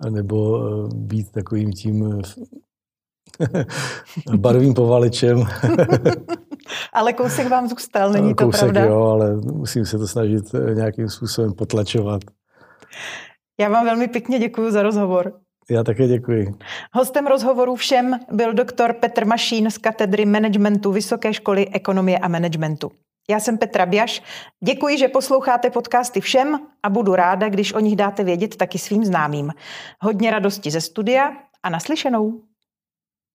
anebo 0.08 0.68
eh, 0.68 0.90
být 0.96 1.32
takovým 1.32 1.72
tím 1.72 2.22
eh, 3.40 3.66
barvým 4.38 4.74
povalečem. 4.74 5.44
ale 6.94 7.14
kousek 7.14 7.50
vám 7.50 7.68
zůstal, 7.68 8.12
není 8.12 8.36
kousek, 8.36 8.60
to 8.60 8.74
pravda? 8.74 8.86
jo, 8.86 9.02
ale 9.02 9.36
musím 9.36 9.86
se 9.86 9.98
to 9.98 10.08
snažit 10.08 10.44
nějakým 10.74 11.10
způsobem 11.10 11.54
potlačovat. 11.54 12.22
Já 13.60 13.70
vám 13.70 13.86
velmi 13.86 14.08
pěkně 14.08 14.40
děkuji 14.40 14.72
za 14.72 14.84
rozhovor. 14.84 15.34
Já 15.70 15.84
také 15.84 16.08
děkuji. 16.08 16.56
Hostem 16.94 17.28
rozhovoru 17.28 17.76
všem 17.76 18.20
byl 18.32 18.54
doktor 18.54 18.94
Petr 18.94 19.26
Mašín 19.26 19.72
z 19.72 19.78
katedry 19.78 20.26
managementu 20.26 20.92
Vysoké 20.92 21.34
školy 21.34 21.68
ekonomie 21.68 22.18
a 22.18 22.28
managementu. 22.28 22.92
Já 23.30 23.40
jsem 23.40 23.58
Petra 23.58 23.86
Biaš. 23.86 24.22
Děkuji, 24.64 24.98
že 24.98 25.08
posloucháte 25.08 25.70
podcasty 25.70 26.22
všem 26.22 26.60
a 26.84 26.90
budu 26.90 27.16
ráda, 27.16 27.50
když 27.50 27.74
o 27.74 27.80
nich 27.80 27.96
dáte 27.96 28.24
vědět 28.24 28.56
taky 28.56 28.78
svým 28.78 29.06
známým. 29.06 29.52
Hodně 30.02 30.32
radosti 30.32 30.72
ze 30.72 30.82
studia 30.82 31.34
a 31.64 31.70
naslyšenou. 31.70 32.42